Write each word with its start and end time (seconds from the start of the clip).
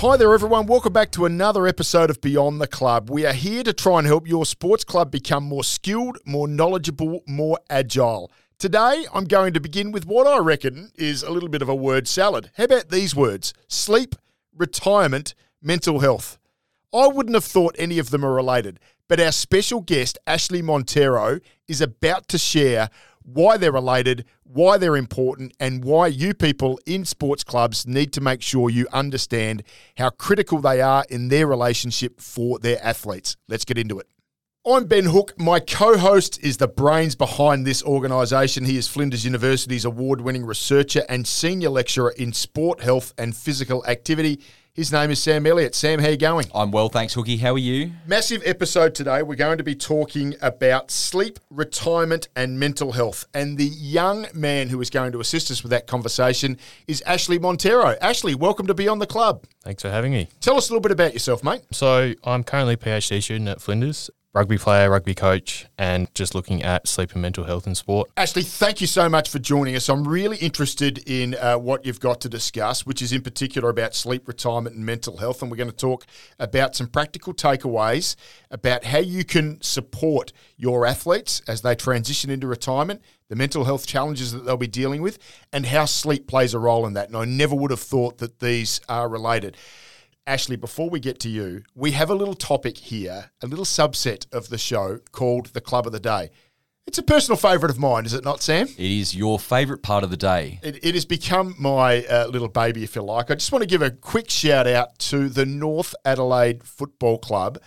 Hi 0.00 0.16
there, 0.16 0.32
everyone. 0.32 0.64
Welcome 0.64 0.94
back 0.94 1.10
to 1.10 1.26
another 1.26 1.66
episode 1.66 2.08
of 2.08 2.22
Beyond 2.22 2.58
the 2.58 2.66
Club. 2.66 3.10
We 3.10 3.26
are 3.26 3.34
here 3.34 3.62
to 3.62 3.74
try 3.74 3.98
and 3.98 4.06
help 4.06 4.26
your 4.26 4.46
sports 4.46 4.82
club 4.82 5.10
become 5.10 5.44
more 5.44 5.62
skilled, 5.62 6.16
more 6.24 6.48
knowledgeable, 6.48 7.20
more 7.26 7.58
agile. 7.68 8.32
Today, 8.58 9.04
I'm 9.12 9.24
going 9.24 9.52
to 9.52 9.60
begin 9.60 9.92
with 9.92 10.06
what 10.06 10.26
I 10.26 10.38
reckon 10.38 10.90
is 10.94 11.22
a 11.22 11.30
little 11.30 11.50
bit 11.50 11.60
of 11.60 11.68
a 11.68 11.74
word 11.74 12.08
salad. 12.08 12.50
How 12.54 12.64
about 12.64 12.88
these 12.88 13.14
words 13.14 13.52
sleep, 13.68 14.14
retirement, 14.56 15.34
mental 15.60 16.00
health? 16.00 16.38
I 16.94 17.06
wouldn't 17.08 17.36
have 17.36 17.44
thought 17.44 17.76
any 17.78 17.98
of 17.98 18.08
them 18.08 18.24
are 18.24 18.32
related, 18.32 18.80
but 19.06 19.20
our 19.20 19.32
special 19.32 19.82
guest, 19.82 20.16
Ashley 20.26 20.62
Montero, 20.62 21.40
is 21.68 21.82
about 21.82 22.26
to 22.28 22.38
share 22.38 22.88
why 23.34 23.56
they're 23.56 23.72
related, 23.72 24.24
why 24.44 24.78
they're 24.78 24.96
important, 24.96 25.52
and 25.60 25.84
why 25.84 26.06
you 26.06 26.34
people 26.34 26.78
in 26.86 27.04
sports 27.04 27.44
clubs 27.44 27.86
need 27.86 28.12
to 28.12 28.20
make 28.20 28.42
sure 28.42 28.70
you 28.70 28.86
understand 28.92 29.62
how 29.96 30.10
critical 30.10 30.60
they 30.60 30.80
are 30.80 31.04
in 31.08 31.28
their 31.28 31.46
relationship 31.46 32.20
for 32.20 32.58
their 32.58 32.82
athletes. 32.84 33.36
Let's 33.48 33.64
get 33.64 33.78
into 33.78 33.98
it. 33.98 34.06
I'm 34.66 34.84
Ben 34.84 35.06
Hook. 35.06 35.32
My 35.38 35.58
co 35.58 35.96
host 35.96 36.38
is 36.44 36.58
the 36.58 36.68
brains 36.68 37.14
behind 37.14 37.66
this 37.66 37.82
organisation. 37.82 38.66
He 38.66 38.76
is 38.76 38.86
Flinders 38.86 39.24
University's 39.24 39.86
award 39.86 40.20
winning 40.20 40.44
researcher 40.44 41.02
and 41.08 41.26
senior 41.26 41.70
lecturer 41.70 42.10
in 42.10 42.34
sport, 42.34 42.82
health, 42.82 43.14
and 43.16 43.34
physical 43.34 43.86
activity. 43.86 44.40
His 44.80 44.92
name 44.92 45.10
is 45.10 45.22
Sam 45.22 45.44
Elliott. 45.46 45.74
Sam, 45.74 45.98
how 45.98 46.08
you 46.08 46.16
going? 46.16 46.46
I'm 46.54 46.70
well, 46.70 46.88
thanks, 46.88 47.14
Hookie. 47.14 47.38
How 47.38 47.52
are 47.52 47.58
you? 47.58 47.92
Massive 48.06 48.40
episode 48.46 48.94
today. 48.94 49.22
We're 49.22 49.34
going 49.34 49.58
to 49.58 49.62
be 49.62 49.74
talking 49.74 50.36
about 50.40 50.90
sleep, 50.90 51.38
retirement, 51.50 52.28
and 52.34 52.58
mental 52.58 52.92
health. 52.92 53.26
And 53.34 53.58
the 53.58 53.66
young 53.66 54.28
man 54.32 54.70
who 54.70 54.80
is 54.80 54.88
going 54.88 55.12
to 55.12 55.20
assist 55.20 55.50
us 55.50 55.62
with 55.62 55.68
that 55.68 55.86
conversation 55.86 56.56
is 56.88 57.02
Ashley 57.02 57.38
Montero. 57.38 57.94
Ashley, 58.00 58.34
welcome 58.34 58.66
to 58.68 58.72
Beyond 58.72 59.02
the 59.02 59.06
Club. 59.06 59.44
Thanks 59.62 59.82
for 59.82 59.90
having 59.90 60.12
me. 60.12 60.28
Tell 60.40 60.56
us 60.56 60.70
a 60.70 60.72
little 60.72 60.80
bit 60.80 60.92
about 60.92 61.12
yourself, 61.12 61.44
mate. 61.44 61.60
So, 61.72 62.14
I'm 62.24 62.42
currently 62.42 62.72
a 62.72 62.78
PhD 62.78 63.22
student 63.22 63.50
at 63.50 63.60
Flinders 63.60 64.08
rugby 64.32 64.56
player, 64.56 64.90
rugby 64.90 65.14
coach, 65.14 65.66
and 65.76 66.12
just 66.14 66.34
looking 66.34 66.62
at 66.62 66.86
sleep 66.86 67.12
and 67.12 67.22
mental 67.22 67.44
health 67.44 67.66
in 67.66 67.74
sport. 67.74 68.10
Ashley, 68.16 68.42
thank 68.42 68.80
you 68.80 68.86
so 68.86 69.08
much 69.08 69.28
for 69.28 69.40
joining 69.40 69.74
us. 69.74 69.88
I'm 69.88 70.06
really 70.06 70.36
interested 70.36 70.98
in 71.08 71.34
uh, 71.34 71.56
what 71.56 71.84
you've 71.84 71.98
got 71.98 72.20
to 72.20 72.28
discuss, 72.28 72.86
which 72.86 73.02
is 73.02 73.12
in 73.12 73.22
particular 73.22 73.68
about 73.68 73.94
sleep, 73.94 74.28
retirement, 74.28 74.76
and 74.76 74.86
mental 74.86 75.16
health. 75.16 75.42
And 75.42 75.50
we're 75.50 75.56
going 75.56 75.70
to 75.70 75.76
talk 75.76 76.06
about 76.38 76.76
some 76.76 76.86
practical 76.86 77.34
takeaways 77.34 78.14
about 78.50 78.84
how 78.84 78.98
you 78.98 79.24
can 79.24 79.60
support 79.62 80.32
your 80.56 80.86
athletes 80.86 81.42
as 81.48 81.62
they 81.62 81.74
transition 81.74 82.30
into 82.30 82.46
retirement, 82.46 83.02
the 83.28 83.36
mental 83.36 83.64
health 83.64 83.86
challenges 83.86 84.32
that 84.32 84.44
they'll 84.44 84.56
be 84.56 84.68
dealing 84.68 85.02
with, 85.02 85.18
and 85.52 85.66
how 85.66 85.84
sleep 85.86 86.28
plays 86.28 86.54
a 86.54 86.58
role 86.58 86.86
in 86.86 86.92
that. 86.92 87.08
And 87.08 87.16
I 87.16 87.24
never 87.24 87.56
would 87.56 87.72
have 87.72 87.80
thought 87.80 88.18
that 88.18 88.38
these 88.38 88.80
are 88.88 89.08
related. 89.08 89.56
Ashley, 90.30 90.54
before 90.54 90.88
we 90.88 91.00
get 91.00 91.18
to 91.20 91.28
you, 91.28 91.64
we 91.74 91.90
have 91.90 92.08
a 92.08 92.14
little 92.14 92.36
topic 92.36 92.78
here, 92.78 93.32
a 93.42 93.48
little 93.48 93.64
subset 93.64 94.32
of 94.32 94.48
the 94.48 94.58
show 94.58 95.00
called 95.10 95.46
the 95.46 95.60
Club 95.60 95.88
of 95.88 95.92
the 95.92 95.98
Day. 95.98 96.30
It's 96.86 96.98
a 96.98 97.02
personal 97.02 97.36
favourite 97.36 97.68
of 97.68 97.80
mine, 97.80 98.06
is 98.06 98.14
it 98.14 98.24
not, 98.24 98.40
Sam? 98.40 98.68
It 98.68 98.78
is 98.78 99.12
your 99.12 99.40
favourite 99.40 99.82
part 99.82 100.04
of 100.04 100.10
the 100.10 100.16
day. 100.16 100.60
It, 100.62 100.84
it 100.84 100.94
has 100.94 101.04
become 101.04 101.56
my 101.58 102.04
uh, 102.04 102.28
little 102.28 102.46
baby, 102.46 102.84
if 102.84 102.94
you 102.94 103.02
like. 103.02 103.32
I 103.32 103.34
just 103.34 103.50
want 103.50 103.62
to 103.62 103.68
give 103.68 103.82
a 103.82 103.90
quick 103.90 104.30
shout 104.30 104.68
out 104.68 105.00
to 105.00 105.28
the 105.28 105.44
North 105.44 105.96
Adelaide 106.04 106.62
Football 106.62 107.18
Club, 107.18 107.58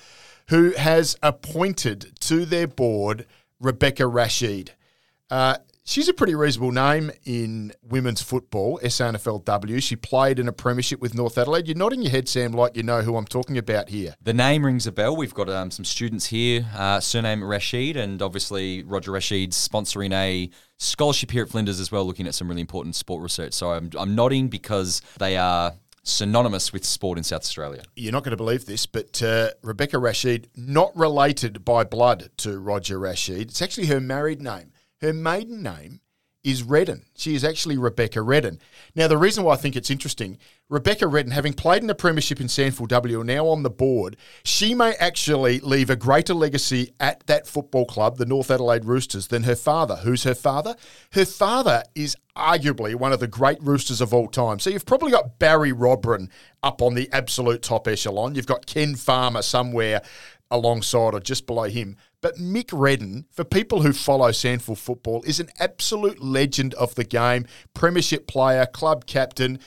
who 0.47 0.71
has 0.71 1.17
appointed 1.21 2.17
to 2.21 2.45
their 2.45 2.67
board 2.67 3.25
Rebecca 3.59 4.07
Rashid. 4.07 4.71
Uh, 5.29 5.57
She's 5.85 6.07
a 6.07 6.13
pretty 6.13 6.33
reasonable 6.33 6.71
name 6.71 7.11
in 7.25 7.73
women's 7.83 8.21
football, 8.21 8.79
SANFLW. 8.81 9.83
She 9.83 9.97
played 9.97 10.39
in 10.39 10.47
a 10.47 10.53
premiership 10.53 11.01
with 11.01 11.13
North 11.13 11.37
Adelaide. 11.37 11.67
You're 11.67 11.75
nodding 11.75 12.01
your 12.01 12.11
head, 12.11 12.29
Sam, 12.29 12.53
like 12.53 12.77
you 12.77 12.83
know 12.83 13.01
who 13.01 13.17
I'm 13.17 13.25
talking 13.25 13.57
about 13.57 13.89
here. 13.89 14.15
The 14.21 14.33
name 14.33 14.65
rings 14.65 14.87
a 14.87 14.93
bell. 14.93 15.13
We've 15.13 15.33
got 15.33 15.49
um, 15.49 15.71
some 15.71 15.83
students 15.83 16.27
here, 16.27 16.65
uh, 16.73 17.01
surname 17.01 17.43
Rashid, 17.43 17.97
and 17.97 18.21
obviously 18.21 18.83
Roger 18.83 19.11
Rashid's 19.11 19.57
sponsoring 19.57 20.13
a 20.13 20.49
scholarship 20.77 21.31
here 21.31 21.43
at 21.43 21.49
Flinders 21.49 21.81
as 21.81 21.91
well, 21.91 22.05
looking 22.05 22.27
at 22.27 22.33
some 22.33 22.47
really 22.47 22.61
important 22.61 22.95
sport 22.95 23.21
research. 23.21 23.51
So 23.51 23.73
I'm, 23.73 23.89
I'm 23.99 24.15
nodding 24.15 24.47
because 24.47 25.01
they 25.19 25.35
are 25.35 25.73
synonymous 26.03 26.71
with 26.71 26.85
sport 26.85 27.17
in 27.17 27.25
South 27.25 27.41
Australia. 27.41 27.83
You're 27.97 28.13
not 28.13 28.23
going 28.23 28.31
to 28.31 28.37
believe 28.37 28.65
this, 28.65 28.85
but 28.85 29.21
uh, 29.21 29.49
Rebecca 29.61 29.97
Rashid, 29.97 30.49
not 30.55 30.95
related 30.95 31.65
by 31.65 31.83
blood 31.83 32.29
to 32.37 32.57
Roger 32.57 32.99
Rashid, 32.99 33.49
it's 33.49 33.61
actually 33.61 33.87
her 33.87 33.99
married 33.99 34.41
name. 34.41 34.72
Her 35.03 35.11
maiden 35.11 35.61
name 35.61 35.99
is 36.45 36.63
Redden. 36.63 37.07
She 37.13 37.35
is 37.35 37.43
actually 37.43 37.77
Rebecca 37.77 38.21
Redden. 38.21 38.59
Now, 38.95 39.09
the 39.09 39.17
reason 39.17 39.43
why 39.43 39.53
I 39.53 39.57
think 39.57 39.75
it's 39.75 39.89
interesting, 39.89 40.37
Rebecca 40.69 41.07
Redden, 41.07 41.33
having 41.33 41.51
played 41.51 41.81
in 41.81 41.87
the 41.87 41.95
Premiership 41.95 42.39
in 42.39 42.47
SANFL 42.47 42.87
W, 42.87 43.21
now 43.21 43.47
on 43.47 43.63
the 43.63 43.69
board, 43.69 44.15
she 44.45 44.73
may 44.73 44.93
actually 44.93 45.59
leave 45.59 45.89
a 45.89 45.97
greater 45.97 46.33
legacy 46.33 46.93
at 47.01 47.27
that 47.27 47.47
football 47.47 47.85
club, 47.85 48.17
the 48.17 48.25
North 48.25 48.49
Adelaide 48.49 48.85
Roosters, 48.85 49.27
than 49.27 49.43
her 49.43 49.57
father. 49.57 49.97
Who's 49.97 50.23
her 50.23 50.33
father? 50.33 50.77
Her 51.11 51.25
father 51.25 51.83
is 51.95 52.15
arguably 52.35 52.95
one 52.95 53.13
of 53.13 53.19
the 53.19 53.27
great 53.27 53.61
Roosters 53.61 54.01
of 54.01 54.13
all 54.13 54.27
time. 54.27 54.59
So 54.59 54.69
you've 54.69 54.85
probably 54.85 55.11
got 55.11 55.37
Barry 55.37 55.71
Robran 55.71 56.29
up 56.63 56.81
on 56.81 56.93
the 56.93 57.09
absolute 57.11 57.61
top 57.61 57.87
echelon. 57.87 58.35
You've 58.35 58.47
got 58.47 58.65
Ken 58.65 58.95
Farmer 58.95 59.41
somewhere 59.41 60.01
alongside 60.51 61.13
or 61.13 61.19
just 61.19 61.47
below 61.47 61.63
him. 61.63 61.97
But 62.21 62.37
Mick 62.37 62.69
Redden, 62.71 63.25
for 63.31 63.43
people 63.43 63.81
who 63.81 63.91
follow 63.93 64.29
SANFL 64.29 64.77
football, 64.77 65.23
is 65.23 65.39
an 65.39 65.49
absolute 65.59 66.21
legend 66.21 66.73
of 66.75 66.95
the 66.95 67.03
game. 67.03 67.45
Premiership 67.73 68.27
player, 68.27 68.65
club 68.65 69.05
captain, 69.05 69.59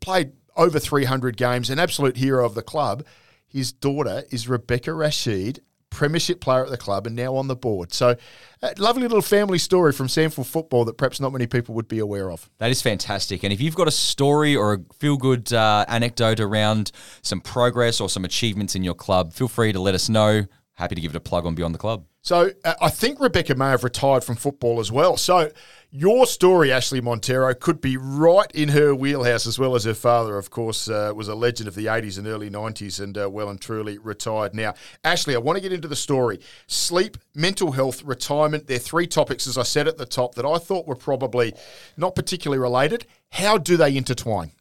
played 0.00 0.32
over 0.56 0.78
300 0.78 1.36
games, 1.36 1.70
an 1.70 1.78
absolute 1.78 2.16
hero 2.16 2.44
of 2.44 2.54
the 2.54 2.62
club. 2.62 3.04
His 3.46 3.72
daughter 3.72 4.24
is 4.30 4.48
Rebecca 4.48 4.92
Rashid, 4.94 5.60
premiership 5.92 6.40
player 6.40 6.64
at 6.64 6.70
the 6.70 6.76
club 6.76 7.06
and 7.06 7.14
now 7.14 7.36
on 7.36 7.48
the 7.48 7.56
board. 7.56 7.92
So, 7.92 8.16
a 8.62 8.74
lovely 8.78 9.02
little 9.02 9.22
family 9.22 9.58
story 9.58 9.92
from 9.92 10.06
SANFL 10.06 10.46
football 10.46 10.84
that 10.84 10.96
perhaps 10.96 11.20
not 11.20 11.32
many 11.32 11.46
people 11.46 11.74
would 11.74 11.88
be 11.88 11.98
aware 11.98 12.30
of. 12.30 12.48
That 12.58 12.70
is 12.70 12.80
fantastic. 12.80 13.42
And 13.42 13.52
if 13.52 13.60
you've 13.60 13.74
got 13.74 13.88
a 13.88 13.92
story 13.92 14.54
or 14.54 14.74
a 14.74 14.78
feel 14.98 15.16
good 15.16 15.52
uh, 15.52 15.84
anecdote 15.88 16.40
around 16.40 16.92
some 17.22 17.40
progress 17.40 18.00
or 18.00 18.08
some 18.08 18.24
achievements 18.24 18.74
in 18.74 18.84
your 18.84 18.94
club, 18.94 19.32
feel 19.32 19.48
free 19.48 19.72
to 19.72 19.80
let 19.80 19.94
us 19.94 20.08
know 20.08 20.46
happy 20.74 20.94
to 20.94 21.00
give 21.00 21.12
it 21.12 21.16
a 21.16 21.20
plug 21.20 21.46
on 21.46 21.54
Beyond 21.54 21.74
the 21.74 21.78
Club. 21.78 22.06
So 22.22 22.50
uh, 22.64 22.74
I 22.80 22.88
think 22.88 23.20
Rebecca 23.20 23.54
may 23.54 23.66
have 23.66 23.84
retired 23.84 24.24
from 24.24 24.36
football 24.36 24.80
as 24.80 24.90
well. 24.90 25.16
So 25.16 25.50
your 25.94 26.26
story, 26.26 26.72
Ashley 26.72 27.02
Montero, 27.02 27.52
could 27.52 27.82
be 27.82 27.98
right 27.98 28.50
in 28.52 28.70
her 28.70 28.94
wheelhouse 28.94 29.46
as 29.46 29.58
well 29.58 29.74
as 29.74 29.84
her 29.84 29.92
father, 29.92 30.38
of 30.38 30.48
course, 30.48 30.88
uh, 30.88 31.12
was 31.14 31.28
a 31.28 31.34
legend 31.34 31.68
of 31.68 31.74
the 31.74 31.84
80s 31.84 32.16
and 32.16 32.26
early 32.26 32.48
90s 32.48 32.98
and 32.98 33.18
uh, 33.18 33.28
well 33.28 33.50
and 33.50 33.60
truly 33.60 33.98
retired 33.98 34.54
now. 34.54 34.72
Ashley, 35.04 35.34
I 35.34 35.38
want 35.38 35.58
to 35.58 35.60
get 35.60 35.70
into 35.70 35.88
the 35.88 35.96
story. 35.96 36.40
Sleep, 36.66 37.18
mental 37.34 37.72
health, 37.72 38.02
retirement, 38.04 38.66
they're 38.68 38.78
three 38.78 39.06
topics, 39.06 39.46
as 39.46 39.58
I 39.58 39.64
said 39.64 39.86
at 39.86 39.98
the 39.98 40.06
top, 40.06 40.34
that 40.36 40.46
I 40.46 40.56
thought 40.56 40.86
were 40.86 40.96
probably 40.96 41.52
not 41.98 42.14
particularly 42.14 42.58
related. 42.58 43.06
How 43.30 43.58
do 43.58 43.76
they 43.76 43.94
intertwine? 43.94 44.52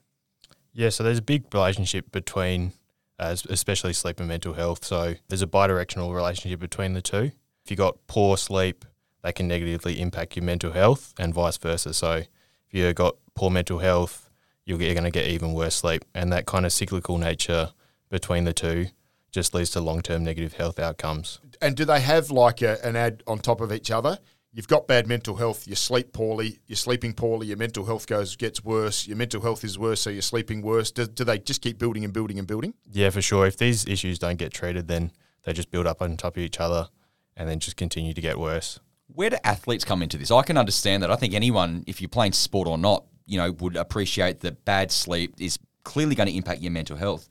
Yeah, 0.73 0.89
so 0.89 1.01
there's 1.03 1.19
a 1.19 1.23
big 1.23 1.53
relationship 1.53 2.11
between 2.11 2.73
uh, 3.19 3.37
especially 3.49 3.93
sleep 3.93 4.19
and 4.19 4.27
mental 4.27 4.53
health. 4.53 4.83
So 4.83 5.15
there's 5.29 5.41
a 5.41 5.47
bidirectional 5.47 6.13
relationship 6.13 6.59
between 6.59 6.93
the 6.93 7.01
two. 7.01 7.31
If 7.63 7.69
you've 7.69 7.77
got 7.77 7.95
poor 8.07 8.35
sleep, 8.35 8.83
that 9.23 9.35
can 9.35 9.47
negatively 9.47 9.99
impact 9.99 10.35
your 10.35 10.45
mental 10.45 10.71
health, 10.71 11.13
and 11.19 11.33
vice 11.33 11.57
versa. 11.57 11.93
So 11.93 12.11
if 12.13 12.27
you've 12.71 12.95
got 12.95 13.15
poor 13.35 13.49
mental 13.49 13.79
health, 13.79 14.29
you're 14.65 14.77
going 14.77 15.03
to 15.03 15.11
get 15.11 15.27
even 15.27 15.53
worse 15.53 15.75
sleep, 15.75 16.05
and 16.13 16.31
that 16.31 16.45
kind 16.45 16.65
of 16.65 16.73
cyclical 16.73 17.17
nature 17.17 17.71
between 18.09 18.43
the 18.43 18.53
two 18.53 18.87
just 19.31 19.53
leads 19.53 19.69
to 19.71 19.81
long-term 19.81 20.23
negative 20.23 20.53
health 20.53 20.79
outcomes. 20.79 21.39
And 21.61 21.75
do 21.75 21.85
they 21.85 22.01
have 22.01 22.31
like 22.31 22.61
a, 22.61 22.83
an 22.85 22.95
ad 22.95 23.23
on 23.27 23.39
top 23.39 23.61
of 23.61 23.71
each 23.71 23.89
other? 23.89 24.19
you've 24.53 24.67
got 24.67 24.87
bad 24.87 25.07
mental 25.07 25.35
health, 25.35 25.67
you 25.67 25.75
sleep 25.75 26.13
poorly, 26.13 26.59
you're 26.67 26.75
sleeping 26.75 27.13
poorly, 27.13 27.47
your 27.47 27.57
mental 27.57 27.85
health 27.85 28.07
goes 28.07 28.35
gets 28.35 28.63
worse, 28.63 29.07
your 29.07 29.17
mental 29.17 29.41
health 29.41 29.63
is 29.63 29.77
worse, 29.79 30.01
so 30.01 30.09
you're 30.09 30.21
sleeping 30.21 30.61
worse. 30.61 30.91
Do, 30.91 31.07
do 31.07 31.23
they 31.23 31.39
just 31.39 31.61
keep 31.61 31.79
building 31.79 32.03
and 32.03 32.13
building 32.13 32.37
and 32.37 32.47
building? 32.47 32.73
Yeah, 32.89 33.09
for 33.09 33.21
sure. 33.21 33.45
If 33.47 33.57
these 33.57 33.85
issues 33.87 34.19
don't 34.19 34.37
get 34.37 34.53
treated, 34.53 34.87
then 34.87 35.11
they 35.43 35.53
just 35.53 35.71
build 35.71 35.87
up 35.87 36.01
on 36.01 36.17
top 36.17 36.37
of 36.37 36.43
each 36.43 36.59
other 36.59 36.89
and 37.35 37.47
then 37.47 37.59
just 37.59 37.77
continue 37.77 38.13
to 38.13 38.21
get 38.21 38.37
worse. 38.37 38.79
Where 39.13 39.29
do 39.29 39.37
athletes 39.43 39.83
come 39.83 40.01
into 40.01 40.17
this? 40.17 40.31
I 40.31 40.43
can 40.43 40.57
understand 40.57 41.03
that. 41.03 41.11
I 41.11 41.15
think 41.15 41.33
anyone, 41.33 41.83
if 41.87 42.01
you're 42.01 42.09
playing 42.09 42.33
sport 42.33 42.67
or 42.67 42.77
not, 42.77 43.05
you 43.25 43.37
know, 43.37 43.51
would 43.53 43.75
appreciate 43.75 44.41
that 44.41 44.65
bad 44.65 44.91
sleep 44.91 45.35
is 45.39 45.57
clearly 45.83 46.15
going 46.15 46.27
to 46.27 46.35
impact 46.35 46.61
your 46.61 46.71
mental 46.71 46.97
health. 46.97 47.27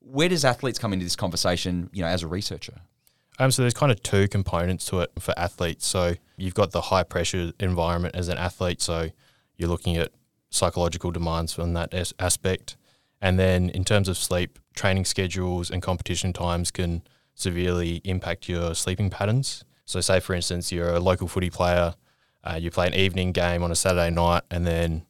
Where 0.00 0.28
does 0.28 0.44
athletes 0.44 0.78
come 0.78 0.92
into 0.92 1.04
this 1.04 1.16
conversation, 1.16 1.88
you 1.92 2.02
know, 2.02 2.08
as 2.08 2.22
a 2.22 2.26
researcher? 2.26 2.74
Um, 3.38 3.50
so 3.50 3.62
there's 3.62 3.74
kind 3.74 3.92
of 3.92 4.02
two 4.02 4.28
components 4.28 4.84
to 4.86 5.00
it 5.00 5.12
for 5.18 5.32
athletes. 5.38 5.86
So 5.86 6.14
you've 6.36 6.54
got 6.54 6.72
the 6.72 6.80
high 6.80 7.02
pressure 7.02 7.52
environment 7.60 8.14
as 8.14 8.28
an 8.28 8.38
athlete. 8.38 8.80
So 8.80 9.10
you're 9.56 9.68
looking 9.68 9.96
at 9.96 10.12
psychological 10.50 11.10
demands 11.10 11.52
from 11.52 11.72
that 11.74 11.94
as- 11.94 12.14
aspect. 12.18 12.76
And 13.20 13.38
then 13.38 13.70
in 13.70 13.84
terms 13.84 14.08
of 14.08 14.18
sleep, 14.18 14.58
training 14.74 15.04
schedules 15.04 15.70
and 15.70 15.80
competition 15.80 16.32
times 16.32 16.70
can 16.70 17.02
severely 17.34 18.00
impact 18.04 18.48
your 18.48 18.74
sleeping 18.74 19.10
patterns. 19.10 19.64
So 19.92 20.00
say 20.00 20.20
for 20.20 20.34
instance 20.34 20.72
you're 20.72 20.94
a 20.94 21.00
local 21.00 21.28
footy 21.28 21.50
player, 21.50 21.94
uh, 22.42 22.58
you 22.60 22.70
play 22.70 22.86
an 22.86 22.94
evening 22.94 23.32
game 23.32 23.62
on 23.62 23.70
a 23.70 23.76
Saturday 23.76 24.10
night, 24.10 24.42
and 24.50 24.66
then 24.66 25.04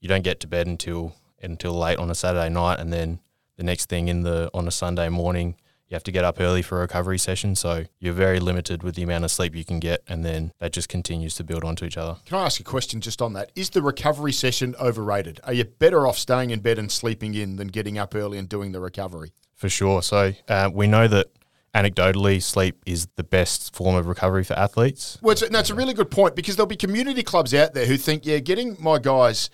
you 0.00 0.08
don't 0.08 0.24
get 0.24 0.40
to 0.40 0.46
bed 0.46 0.66
until 0.66 1.14
until 1.42 1.74
late 1.74 1.98
on 1.98 2.10
a 2.10 2.14
Saturday 2.14 2.48
night, 2.48 2.80
and 2.80 2.92
then 2.92 3.20
the 3.56 3.62
next 3.62 3.88
thing 3.88 4.08
in 4.08 4.22
the 4.22 4.50
on 4.54 4.66
a 4.66 4.70
Sunday 4.70 5.08
morning, 5.08 5.56
you 5.88 5.94
have 5.94 6.02
to 6.04 6.12
get 6.12 6.24
up 6.24 6.40
early 6.40 6.62
for 6.62 6.78
a 6.78 6.80
recovery 6.80 7.18
session. 7.18 7.54
So 7.54 7.84
you're 7.98 8.14
very 8.14 8.40
limited 8.40 8.82
with 8.82 8.94
the 8.94 9.02
amount 9.02 9.24
of 9.24 9.30
sleep 9.30 9.54
you 9.54 9.64
can 9.64 9.78
get, 9.78 10.02
and 10.08 10.24
then 10.24 10.52
that 10.60 10.72
just 10.72 10.88
continues 10.88 11.34
to 11.34 11.44
build 11.44 11.62
onto 11.62 11.84
each 11.84 11.98
other. 11.98 12.16
Can 12.24 12.38
I 12.38 12.46
ask 12.46 12.58
a 12.58 12.64
question 12.64 13.02
just 13.02 13.20
on 13.20 13.34
that? 13.34 13.52
Is 13.54 13.70
the 13.70 13.82
recovery 13.82 14.32
session 14.32 14.74
overrated? 14.80 15.40
Are 15.44 15.52
you 15.52 15.64
better 15.64 16.06
off 16.06 16.16
staying 16.16 16.50
in 16.50 16.60
bed 16.60 16.78
and 16.78 16.90
sleeping 16.90 17.34
in 17.34 17.56
than 17.56 17.68
getting 17.68 17.98
up 17.98 18.14
early 18.14 18.38
and 18.38 18.48
doing 18.48 18.72
the 18.72 18.80
recovery? 18.80 19.32
For 19.54 19.68
sure. 19.68 20.02
So 20.02 20.32
uh, 20.48 20.70
we 20.72 20.86
know 20.86 21.06
that 21.06 21.28
anecdotally, 21.74 22.42
sleep 22.42 22.82
is 22.86 23.08
the 23.16 23.24
best 23.24 23.74
form 23.74 23.94
of 23.96 24.06
recovery 24.06 24.44
for 24.44 24.54
athletes. 24.54 25.18
Well, 25.22 25.32
it's, 25.32 25.48
no, 25.50 25.58
it's 25.58 25.70
a 25.70 25.74
really 25.74 25.94
good 25.94 26.10
point 26.10 26.36
because 26.36 26.56
there'll 26.56 26.66
be 26.66 26.76
community 26.76 27.22
clubs 27.22 27.54
out 27.54 27.74
there 27.74 27.86
who 27.86 27.96
think, 27.96 28.26
yeah, 28.26 28.38
getting 28.38 28.76
my 28.80 28.98
guys 28.98 29.50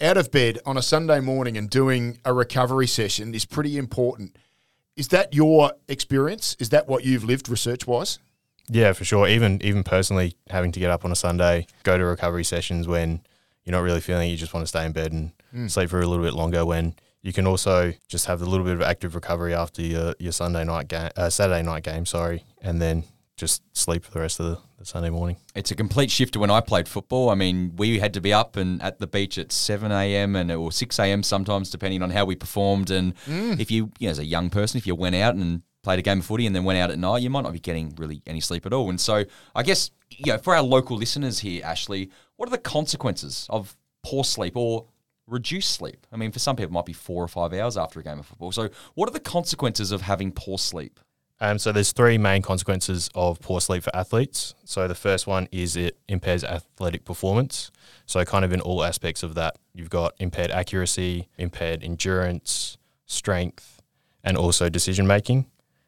out 0.00 0.16
of 0.16 0.30
bed 0.30 0.58
on 0.64 0.76
a 0.76 0.82
Sunday 0.82 1.20
morning 1.20 1.56
and 1.56 1.68
doing 1.68 2.18
a 2.24 2.32
recovery 2.32 2.86
session 2.86 3.34
is 3.34 3.44
pretty 3.44 3.76
important. 3.76 4.36
Is 4.96 5.08
that 5.08 5.34
your 5.34 5.72
experience? 5.88 6.56
Is 6.58 6.70
that 6.70 6.88
what 6.88 7.04
you've 7.04 7.24
lived 7.24 7.48
research 7.48 7.86
wise? 7.86 8.18
Yeah, 8.68 8.92
for 8.92 9.04
sure. 9.04 9.26
Even 9.28 9.62
even 9.62 9.82
personally, 9.82 10.34
having 10.50 10.72
to 10.72 10.80
get 10.80 10.90
up 10.90 11.04
on 11.04 11.10
a 11.12 11.16
Sunday, 11.16 11.66
go 11.84 11.96
to 11.96 12.04
recovery 12.04 12.44
sessions 12.44 12.86
when 12.86 13.22
you're 13.64 13.72
not 13.72 13.82
really 13.82 14.00
feeling 14.00 14.28
it, 14.28 14.32
you 14.32 14.36
just 14.36 14.52
want 14.52 14.62
to 14.64 14.68
stay 14.68 14.84
in 14.84 14.92
bed 14.92 15.12
and 15.12 15.32
Mm. 15.54 15.70
sleep 15.70 15.88
for 15.88 15.98
a 15.98 16.06
little 16.06 16.22
bit 16.24 16.34
longer. 16.34 16.66
When 16.66 16.94
you 17.28 17.34
can 17.34 17.46
also 17.46 17.92
just 18.08 18.24
have 18.24 18.40
a 18.40 18.46
little 18.46 18.64
bit 18.64 18.72
of 18.72 18.80
active 18.80 19.14
recovery 19.14 19.52
after 19.52 19.82
your, 19.82 20.14
your 20.18 20.32
Sunday 20.32 20.64
night 20.64 20.88
game, 20.88 21.10
uh, 21.14 21.28
Saturday 21.28 21.62
night 21.62 21.82
game, 21.82 22.06
sorry, 22.06 22.42
and 22.62 22.80
then 22.80 23.04
just 23.36 23.62
sleep 23.76 24.02
for 24.02 24.12
the 24.12 24.20
rest 24.20 24.40
of 24.40 24.46
the, 24.46 24.58
the 24.78 24.86
Sunday 24.86 25.10
morning. 25.10 25.36
It's 25.54 25.70
a 25.70 25.74
complete 25.74 26.10
shift 26.10 26.32
to 26.32 26.38
when 26.38 26.50
I 26.50 26.62
played 26.62 26.88
football. 26.88 27.28
I 27.28 27.34
mean, 27.34 27.76
we 27.76 27.98
had 27.98 28.14
to 28.14 28.22
be 28.22 28.32
up 28.32 28.56
and 28.56 28.82
at 28.82 28.98
the 28.98 29.06
beach 29.06 29.36
at 29.36 29.52
7 29.52 29.92
a.m. 29.92 30.36
and 30.36 30.50
or 30.50 30.72
6 30.72 30.98
a.m. 30.98 31.22
sometimes, 31.22 31.68
depending 31.68 32.02
on 32.02 32.08
how 32.08 32.24
we 32.24 32.34
performed. 32.34 32.90
And 32.90 33.12
if 33.60 33.70
you, 33.70 33.92
you 33.98 34.08
know, 34.08 34.12
as 34.12 34.18
a 34.18 34.24
young 34.24 34.48
person, 34.48 34.78
if 34.78 34.86
you 34.86 34.94
went 34.94 35.14
out 35.14 35.34
and 35.34 35.60
played 35.82 35.98
a 35.98 36.02
game 36.02 36.20
of 36.20 36.24
footy 36.24 36.46
and 36.46 36.56
then 36.56 36.64
went 36.64 36.78
out 36.78 36.90
at 36.90 36.98
night, 36.98 37.20
you 37.20 37.28
might 37.28 37.42
not 37.42 37.52
be 37.52 37.60
getting 37.60 37.94
really 37.98 38.22
any 38.26 38.40
sleep 38.40 38.64
at 38.64 38.72
all. 38.72 38.88
And 38.88 38.98
so, 38.98 39.26
I 39.54 39.62
guess, 39.64 39.90
you 40.08 40.32
know, 40.32 40.38
for 40.38 40.56
our 40.56 40.62
local 40.62 40.96
listeners 40.96 41.40
here, 41.40 41.62
Ashley, 41.62 42.08
what 42.36 42.48
are 42.48 42.52
the 42.52 42.56
consequences 42.56 43.46
of 43.50 43.76
poor 44.02 44.24
sleep 44.24 44.56
or 44.56 44.86
reduced 45.28 45.72
sleep? 45.72 46.06
I 46.12 46.16
mean, 46.16 46.32
for 46.32 46.38
some 46.38 46.56
people, 46.56 46.70
it 46.70 46.72
might 46.72 46.86
be 46.86 46.92
four 46.92 47.22
or 47.22 47.28
five 47.28 47.52
hours 47.52 47.76
after 47.76 48.00
a 48.00 48.02
game 48.02 48.18
of 48.18 48.26
football. 48.26 48.52
So, 48.52 48.68
what 48.94 49.08
are 49.08 49.12
the 49.12 49.20
consequences 49.20 49.92
of 49.92 50.02
having 50.02 50.32
poor 50.32 50.58
sleep? 50.58 51.00
Um, 51.40 51.58
so 51.58 51.70
there's 51.70 51.92
three 51.92 52.18
main 52.18 52.42
consequences 52.42 53.08
of 53.14 53.40
poor 53.40 53.60
sleep 53.60 53.84
for 53.84 53.94
athletes. 53.94 54.54
So 54.64 54.88
the 54.88 54.94
first 54.94 55.26
one 55.26 55.48
is 55.52 55.76
it 55.76 55.96
impairs 56.08 56.42
athletic 56.42 57.04
performance. 57.04 57.70
So 58.06 58.24
kind 58.24 58.44
of 58.44 58.52
in 58.52 58.60
all 58.60 58.82
aspects 58.82 59.22
of 59.22 59.34
that, 59.36 59.56
you've 59.72 59.90
got 59.90 60.14
impaired 60.18 60.50
accuracy, 60.50 61.28
impaired 61.38 61.84
endurance, 61.84 62.76
strength, 63.06 63.80
and 64.24 64.36
also 64.36 64.68
decision 64.68 65.06
making. 65.06 65.46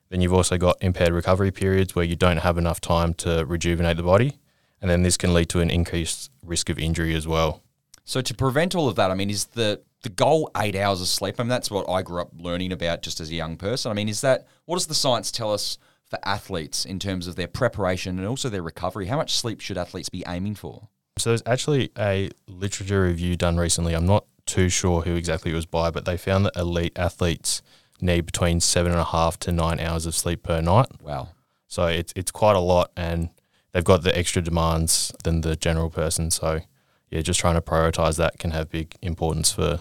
Then 0.09 0.21
you've 0.21 0.33
also 0.33 0.57
got 0.57 0.77
impaired 0.81 1.13
recovery 1.13 1.51
periods 1.51 1.95
where 1.95 2.05
you 2.05 2.17
don't 2.17 2.39
have 2.39 2.57
enough 2.57 2.81
time 2.81 3.15
to 3.15 3.45
rejuvenate 3.45 3.97
the 3.97 4.03
body. 4.03 4.39
And 4.81 4.91
then 4.91 5.03
this 5.03 5.17
can 5.17 5.35
lead 5.35 5.49
to 5.51 5.61
an 5.61 5.71
increased 5.71 6.31
risk 6.45 6.71
of 6.71 6.79
injury 6.79 7.15
as 7.15 7.27
well. 7.27 7.63
So 8.11 8.21
to 8.21 8.35
prevent 8.35 8.75
all 8.75 8.89
of 8.89 8.97
that, 8.97 9.12
I 9.12 9.15
mean, 9.15 9.31
is 9.31 9.45
the 9.45 9.83
the 10.03 10.09
goal 10.09 10.51
eight 10.57 10.75
hours 10.75 11.01
of 11.01 11.07
sleep? 11.07 11.37
I 11.39 11.45
mean, 11.45 11.49
that's 11.49 11.71
what 11.71 11.89
I 11.89 12.03
grew 12.03 12.21
up 12.21 12.33
learning 12.37 12.73
about 12.73 13.03
just 13.03 13.21
as 13.21 13.31
a 13.31 13.35
young 13.37 13.57
person. 13.57 13.89
I 13.89 13.95
mean, 13.95 14.09
is 14.09 14.21
that 14.23 14.49
what 14.65 14.75
does 14.75 14.89
the 14.89 14.97
science 14.97 15.31
tell 15.31 15.53
us 15.53 15.79
for 16.07 16.19
athletes 16.25 16.85
in 16.85 16.99
terms 16.99 17.29
of 17.29 17.37
their 17.37 17.47
preparation 17.47 18.19
and 18.19 18.27
also 18.27 18.49
their 18.49 18.65
recovery? 18.65 19.07
How 19.07 19.17
much 19.17 19.37
sleep 19.37 19.61
should 19.61 19.79
athletes 19.79 20.09
be 20.09 20.25
aiming 20.27 20.57
for? 20.57 20.89
So 21.19 21.31
there's 21.31 21.45
actually 21.47 21.93
a 21.97 22.31
literature 22.49 23.05
review 23.05 23.37
done 23.37 23.59
recently. 23.59 23.95
I'm 23.95 24.07
not 24.07 24.25
too 24.45 24.69
sure 24.69 25.03
who 25.03 25.15
exactly 25.15 25.53
it 25.53 25.55
was 25.55 25.67
by, 25.67 25.93
but 25.93 26.05
they 26.05 26.17
found 26.17 26.47
that 26.47 26.57
elite 26.57 26.99
athletes 26.99 27.62
need 28.01 28.27
between 28.27 28.59
seven 28.59 28.91
and 28.91 29.01
a 29.01 29.05
half 29.05 29.39
to 29.39 29.53
nine 29.53 29.79
hours 29.79 30.05
of 30.07 30.17
sleep 30.17 30.43
per 30.43 30.61
night. 30.61 30.89
Wow. 31.01 31.29
So 31.69 31.87
it's 31.87 32.12
it's 32.17 32.33
quite 32.33 32.57
a 32.57 32.61
lot, 32.61 32.91
and 32.97 33.29
they've 33.71 33.85
got 33.85 34.03
the 34.03 34.19
extra 34.19 34.43
demands 34.43 35.12
than 35.23 35.43
the 35.43 35.55
general 35.55 35.91
person. 35.91 36.33
So 36.33 36.62
yeah, 37.11 37.21
just 37.21 37.41
trying 37.41 37.57
to 37.57 37.61
prioritize 37.61 38.17
that 38.19 38.39
can 38.39 38.53
have 38.53 38.71
big 38.71 38.95
importance 39.03 39.53
for 39.53 39.81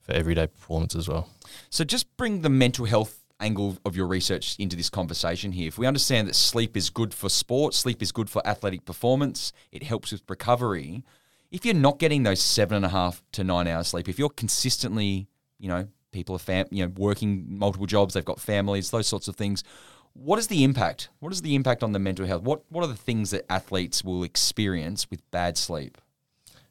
for 0.00 0.12
everyday 0.12 0.46
performance 0.46 0.94
as 0.94 1.08
well. 1.08 1.30
So 1.70 1.82
just 1.82 2.14
bring 2.18 2.42
the 2.42 2.50
mental 2.50 2.84
health 2.84 3.24
angle 3.40 3.78
of 3.84 3.96
your 3.96 4.06
research 4.06 4.54
into 4.58 4.76
this 4.76 4.90
conversation 4.90 5.52
here. 5.52 5.68
If 5.68 5.78
we 5.78 5.86
understand 5.86 6.28
that 6.28 6.34
sleep 6.34 6.76
is 6.76 6.90
good 6.90 7.14
for 7.14 7.28
sport, 7.30 7.72
sleep 7.72 8.02
is 8.02 8.12
good 8.12 8.28
for 8.28 8.46
athletic 8.46 8.84
performance, 8.84 9.52
it 9.72 9.82
helps 9.82 10.12
with 10.12 10.22
recovery. 10.28 11.02
If 11.50 11.64
you're 11.64 11.74
not 11.74 11.98
getting 11.98 12.22
those 12.22 12.40
seven 12.40 12.76
and 12.76 12.84
a 12.84 12.90
half 12.90 13.22
to 13.32 13.44
nine 13.44 13.66
hours 13.66 13.88
sleep, 13.88 14.08
if 14.08 14.18
you're 14.18 14.28
consistently, 14.28 15.26
you 15.58 15.68
know, 15.68 15.88
people 16.12 16.36
are 16.36 16.40
fam- 16.40 16.68
you 16.70 16.84
know 16.84 16.92
working 16.96 17.44
multiple 17.48 17.86
jobs, 17.86 18.14
they've 18.14 18.24
got 18.24 18.40
families, 18.40 18.90
those 18.90 19.06
sorts 19.06 19.28
of 19.28 19.36
things. 19.36 19.64
What 20.12 20.38
is 20.38 20.46
the 20.46 20.62
impact? 20.62 21.08
What 21.18 21.32
is 21.32 21.42
the 21.42 21.54
impact 21.54 21.82
on 21.82 21.92
the 21.92 21.98
mental 21.98 22.26
health? 22.26 22.42
What 22.42 22.62
What 22.68 22.84
are 22.84 22.88
the 22.88 22.94
things 22.94 23.30
that 23.30 23.50
athletes 23.50 24.04
will 24.04 24.22
experience 24.22 25.10
with 25.10 25.28
bad 25.30 25.56
sleep? 25.56 25.98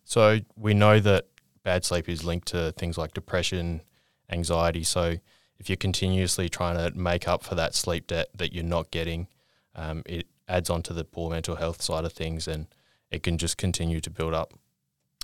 So 0.04 0.40
we 0.56 0.74
know 0.74 1.00
that 1.00 1.28
bad 1.64 1.86
sleep 1.86 2.10
is 2.10 2.24
linked 2.24 2.48
to 2.50 2.72
things 2.74 2.98
like 2.98 3.14
depression, 3.14 3.82
anxiety. 4.30 4.84
So 4.84 5.16
if 5.60 5.70
you're 5.70 5.78
continuously 5.78 6.50
trying 6.50 6.76
to 6.78 6.98
make 6.98 7.28
up 7.28 7.44
for 7.44 7.56
that 7.56 7.74
sleep 7.76 8.08
debt 8.08 8.28
that 8.36 8.54
you're 8.54 8.64
not 8.64 8.92
getting, 8.92 9.28
um, 9.76 10.04
it 10.06 10.28
adds 10.48 10.70
on 10.70 10.82
to 10.84 10.94
the 10.94 11.04
poor 11.04 11.30
mental 11.32 11.56
health 11.56 11.82
side 11.82 12.04
of 12.06 12.12
things, 12.14 12.48
and 12.48 12.68
it 13.12 13.24
can 13.24 13.38
just 13.38 13.58
continue 13.58 14.00
to 14.02 14.10
build 14.10 14.34
up. 14.34 14.54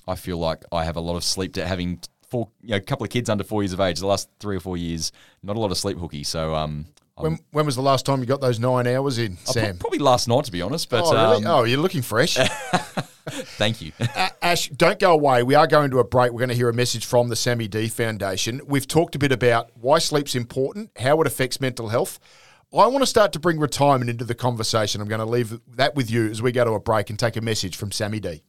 I 0.08 0.16
feel 0.16 0.38
like 0.38 0.64
I 0.72 0.86
have 0.86 0.96
a 0.96 1.02
lot 1.02 1.16
of 1.18 1.24
sleep 1.24 1.54
debt 1.54 1.68
having 1.68 2.00
four, 2.30 2.50
you 2.62 2.70
know, 2.70 2.78
a 2.78 2.81
couple 2.81 3.04
of 3.04 3.10
kids 3.10 3.30
under 3.30 3.44
four 3.44 3.62
years 3.64 3.74
of 3.74 3.80
age. 3.80 4.00
The 4.00 4.08
last 4.08 4.30
three 4.40 4.56
or 4.56 4.60
four 4.60 4.78
years, 4.78 5.12
not 5.44 5.56
a 5.56 5.60
lot 5.60 5.72
of 5.72 5.78
sleep 5.78 5.98
hooky. 5.98 6.24
So, 6.24 6.56
um, 6.56 6.86
I'm- 7.18 7.24
When, 7.34 7.40
when 7.52 7.66
was 7.66 7.76
the 7.76 7.81
last 7.81 8.06
time 8.06 8.22
you 8.22 8.26
got 8.26 8.40
those 8.40 8.60
nine 8.60 8.88
hours 8.88 9.18
in, 9.18 9.38
I'll 9.48 9.54
Sam? 9.54 9.78
probably 9.78 10.00
last 10.00 10.28
night 10.28 10.46
to 10.46 10.52
be 10.52 10.62
honest. 10.62 10.90
But 10.90 11.04
oh, 11.06 11.12
really? 11.14 11.46
um, 11.46 11.52
oh, 11.52 11.64
you're 11.66 11.80
looking 11.81 12.02
fresh. 12.02 12.38
thank 13.44 13.82
you. 13.82 13.92
A- 14.00 14.32
Ash, 14.42 14.70
don't 14.70 15.00
go 15.00 15.14
away. 15.14 15.44
We 15.44 15.56
are 15.56 15.68
going 15.68 15.92
to 15.92 16.00
a 16.00 16.04
break. 16.04 16.32
We're 16.32 16.40
going 16.40 16.50
to 16.50 16.56
hear 16.56 16.70
a 16.70 16.74
message 16.74 17.06
from 17.06 17.30
the 17.30 17.36
Sammy 17.36 17.68
D 17.68 17.88
Foundation. 17.88 18.62
We've 18.68 18.88
talked 18.88 19.16
a 19.16 19.20
bit 19.20 19.32
about 19.32 19.72
why 19.76 20.00
sleep's 20.00 20.36
important, 20.36 20.92
how 20.98 21.20
it 21.22 21.28
affects 21.28 21.60
mental 21.60 21.90
health. 21.90 22.20
I 22.72 22.86
want 22.86 23.02
to 23.02 23.08
start 23.08 23.34
to 23.34 23.40
bring 23.40 23.60
retirement 23.60 24.12
into 24.12 24.26
the 24.26 24.36
conversation. 24.36 25.02
I'm 25.02 25.08
going 25.08 25.20
to 25.20 25.26
leave 25.26 25.60
that 25.76 25.96
with 25.96 26.12
you 26.12 26.30
as 26.30 26.42
we 26.42 26.52
go 26.52 26.64
to 26.64 26.72
a 26.74 26.80
break 26.80 27.10
and 27.10 27.18
take 27.18 27.36
a 27.36 27.42
message 27.42 27.76
from 27.76 27.92
Sammy 27.92 28.19
D. 28.19 28.44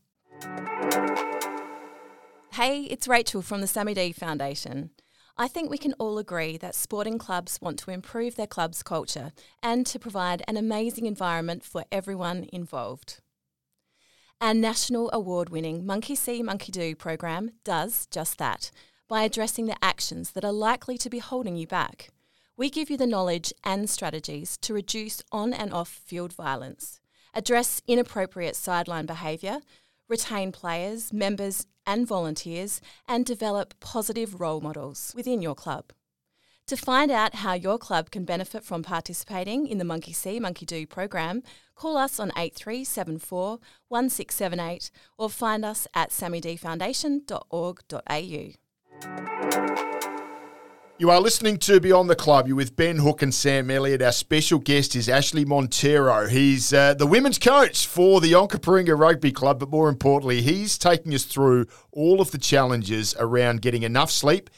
Hey, 2.52 2.82
it's 2.82 3.08
Rachel 3.08 3.40
from 3.40 3.62
the 3.62 3.66
Sammy 3.66 3.94
D 3.94 4.12
Foundation. 4.12 4.90
I 5.38 5.48
think 5.48 5.70
we 5.70 5.78
can 5.78 5.94
all 5.94 6.18
agree 6.18 6.58
that 6.58 6.74
sporting 6.74 7.16
clubs 7.16 7.58
want 7.62 7.78
to 7.78 7.90
improve 7.90 8.36
their 8.36 8.46
club's 8.46 8.82
culture 8.82 9.32
and 9.62 9.86
to 9.86 9.98
provide 9.98 10.42
an 10.46 10.58
amazing 10.58 11.06
environment 11.06 11.64
for 11.64 11.86
everyone 11.90 12.46
involved. 12.52 13.20
Our 14.42 14.54
national 14.54 15.10
award 15.12 15.50
winning 15.50 15.84
Monkey 15.84 16.14
See, 16.14 16.42
Monkey 16.42 16.72
Do 16.72 16.94
program 16.94 17.50
does 17.62 18.06
just 18.06 18.38
that 18.38 18.70
by 19.06 19.22
addressing 19.22 19.66
the 19.66 19.84
actions 19.84 20.30
that 20.30 20.46
are 20.46 20.52
likely 20.52 20.96
to 20.96 21.10
be 21.10 21.18
holding 21.18 21.56
you 21.56 21.66
back. 21.66 22.08
We 22.56 22.70
give 22.70 22.88
you 22.88 22.96
the 22.96 23.06
knowledge 23.06 23.52
and 23.64 23.90
strategies 23.90 24.56
to 24.62 24.72
reduce 24.72 25.22
on 25.30 25.52
and 25.52 25.74
off 25.74 25.90
field 25.90 26.32
violence, 26.32 27.00
address 27.34 27.82
inappropriate 27.86 28.56
sideline 28.56 29.04
behaviour, 29.04 29.58
retain 30.08 30.52
players, 30.52 31.12
members, 31.12 31.66
and 31.86 32.06
volunteers, 32.06 32.80
and 33.06 33.26
develop 33.26 33.78
positive 33.78 34.40
role 34.40 34.62
models 34.62 35.12
within 35.14 35.42
your 35.42 35.54
club. 35.54 35.92
To 36.70 36.76
find 36.76 37.10
out 37.10 37.34
how 37.34 37.54
your 37.54 37.78
club 37.78 38.12
can 38.12 38.24
benefit 38.24 38.62
from 38.62 38.84
participating 38.84 39.66
in 39.66 39.78
the 39.78 39.84
Monkey 39.84 40.12
See, 40.12 40.38
Monkey 40.38 40.64
Do 40.64 40.86
program, 40.86 41.42
call 41.74 41.96
us 41.96 42.20
on 42.20 42.30
8374 42.36 43.58
1678 43.88 44.92
or 45.18 45.28
find 45.28 45.64
us 45.64 45.88
at 45.94 46.10
sammydfoundation.org.au. 46.10 48.50
You 51.00 51.10
are 51.10 51.20
listening 51.20 51.58
to 51.60 51.80
Beyond 51.80 52.08
the 52.08 52.14
Club. 52.14 52.46
You're 52.46 52.56
with 52.56 52.76
Ben 52.76 52.98
Hook 52.98 53.22
and 53.22 53.34
Sam 53.34 53.68
Elliott. 53.68 54.02
Our 54.02 54.12
special 54.12 54.60
guest 54.60 54.94
is 54.94 55.08
Ashley 55.08 55.44
Montero. 55.44 56.28
He's 56.28 56.72
uh, 56.72 56.94
the 56.94 57.06
women's 57.06 57.38
coach 57.38 57.86
for 57.86 58.20
the 58.20 58.32
Onkaparinga 58.32 58.96
Rugby 58.96 59.32
Club, 59.32 59.58
but 59.58 59.70
more 59.70 59.88
importantly, 59.88 60.42
he's 60.42 60.78
taking 60.78 61.14
us 61.14 61.24
through 61.24 61.66
all 61.90 62.20
of 62.20 62.30
the 62.30 62.38
challenges 62.38 63.16
around 63.18 63.60
getting 63.60 63.82
enough 63.82 64.12
sleep, 64.12 64.50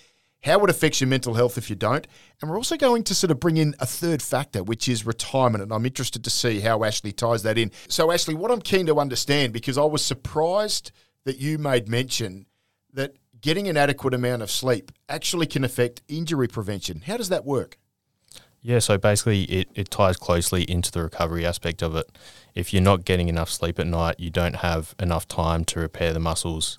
how 0.43 0.63
it 0.65 0.71
affects 0.71 1.01
your 1.01 1.09
mental 1.09 1.35
health 1.35 1.57
if 1.57 1.71
you 1.71 1.77
don't. 1.77 2.07
And 2.41 2.51
we're 2.51 2.57
also 2.57 2.77
going 2.77 3.05
to 3.05 3.15
sort 3.15 3.31
of 3.31 3.41
bring 3.41 3.57
in 3.57 3.75
a 3.79 3.87
third 3.87 4.23
factor, 4.23 4.63
which 4.63 4.89
is 4.89 5.07
retirement. 5.07 5.63
And 5.63 5.73
I'm 5.73 5.87
interested 5.87 6.25
to 6.25 6.31
see 6.31 6.61
how 6.61 6.85
Ashley 6.85 7.13
ties 7.13 7.43
that 7.45 7.59
in. 7.59 7.71
So, 7.89 8.11
Ashley, 8.11 8.35
what 8.35 8.51
I'm 8.51 8.61
keen 8.61 8.87
to 8.87 8.99
understand, 8.99 9.53
because 9.53 9.79
I 9.79 9.85
was 9.85 10.05
surprised 10.05 10.91
that 11.25 11.39
you 11.39 11.59
made 11.59 11.89
mention 11.89 12.47
that 12.93 13.15
getting 13.41 13.69
an 13.69 13.77
adequate 13.77 14.15
amount 14.15 14.43
of 14.43 14.51
sleep 14.51 14.91
actually 15.09 15.47
can 15.47 15.65
affect 15.65 16.03
injury 16.09 16.49
prevention. 16.49 17.03
How 17.07 17.17
does 17.17 17.29
that 17.29 17.45
work? 17.45 17.79
Yeah, 18.65 18.79
so 18.79 18.97
basically 18.97 19.43
it, 19.45 19.69
it 19.75 19.91
ties 19.91 20.17
closely 20.17 20.63
into 20.63 20.93
the 20.93 21.03
recovery 21.03 21.45
aspect 21.45 21.83
of 21.83 21.97
it. 21.97 22.17
If 22.55 22.73
you're 22.73 22.83
not 22.83 23.05
getting 23.05 23.29
enough 23.29 23.51
sleep 23.51 23.81
at 23.81 23.89
night, 23.89 24.17
you 24.19 24.31
don't 24.31 24.57
have 24.57 24.95
enough 25.01 25.27
time 25.27 25.65
to 25.67 25.81
repair 25.81 26.13
the 26.13 26.21
muscles. 26.21 26.79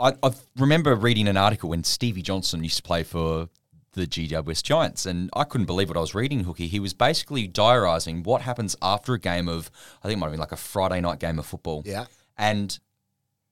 I, 0.00 0.12
I 0.22 0.30
remember 0.56 0.94
reading 0.94 1.28
an 1.28 1.36
article 1.36 1.70
when 1.70 1.84
Stevie 1.84 2.22
Johnson 2.22 2.62
used 2.62 2.76
to 2.78 2.82
play 2.82 3.02
for 3.02 3.48
the 3.94 4.06
GWS 4.06 4.62
Giants. 4.62 5.06
And 5.06 5.30
I 5.34 5.44
couldn't 5.44 5.66
believe 5.66 5.88
what 5.88 5.96
I 5.96 6.00
was 6.00 6.14
reading, 6.14 6.44
Hookie. 6.44 6.68
He 6.68 6.80
was 6.80 6.92
basically 6.92 7.48
diarising 7.48 8.24
what 8.24 8.42
happens 8.42 8.76
after 8.82 9.14
a 9.14 9.18
game 9.18 9.48
of, 9.48 9.70
I 10.02 10.08
think 10.08 10.18
it 10.18 10.20
might 10.20 10.26
have 10.26 10.32
been 10.32 10.40
like 10.40 10.52
a 10.52 10.56
Friday 10.56 11.00
night 11.00 11.18
game 11.18 11.38
of 11.38 11.46
football. 11.46 11.82
Yeah. 11.84 12.06
And 12.36 12.78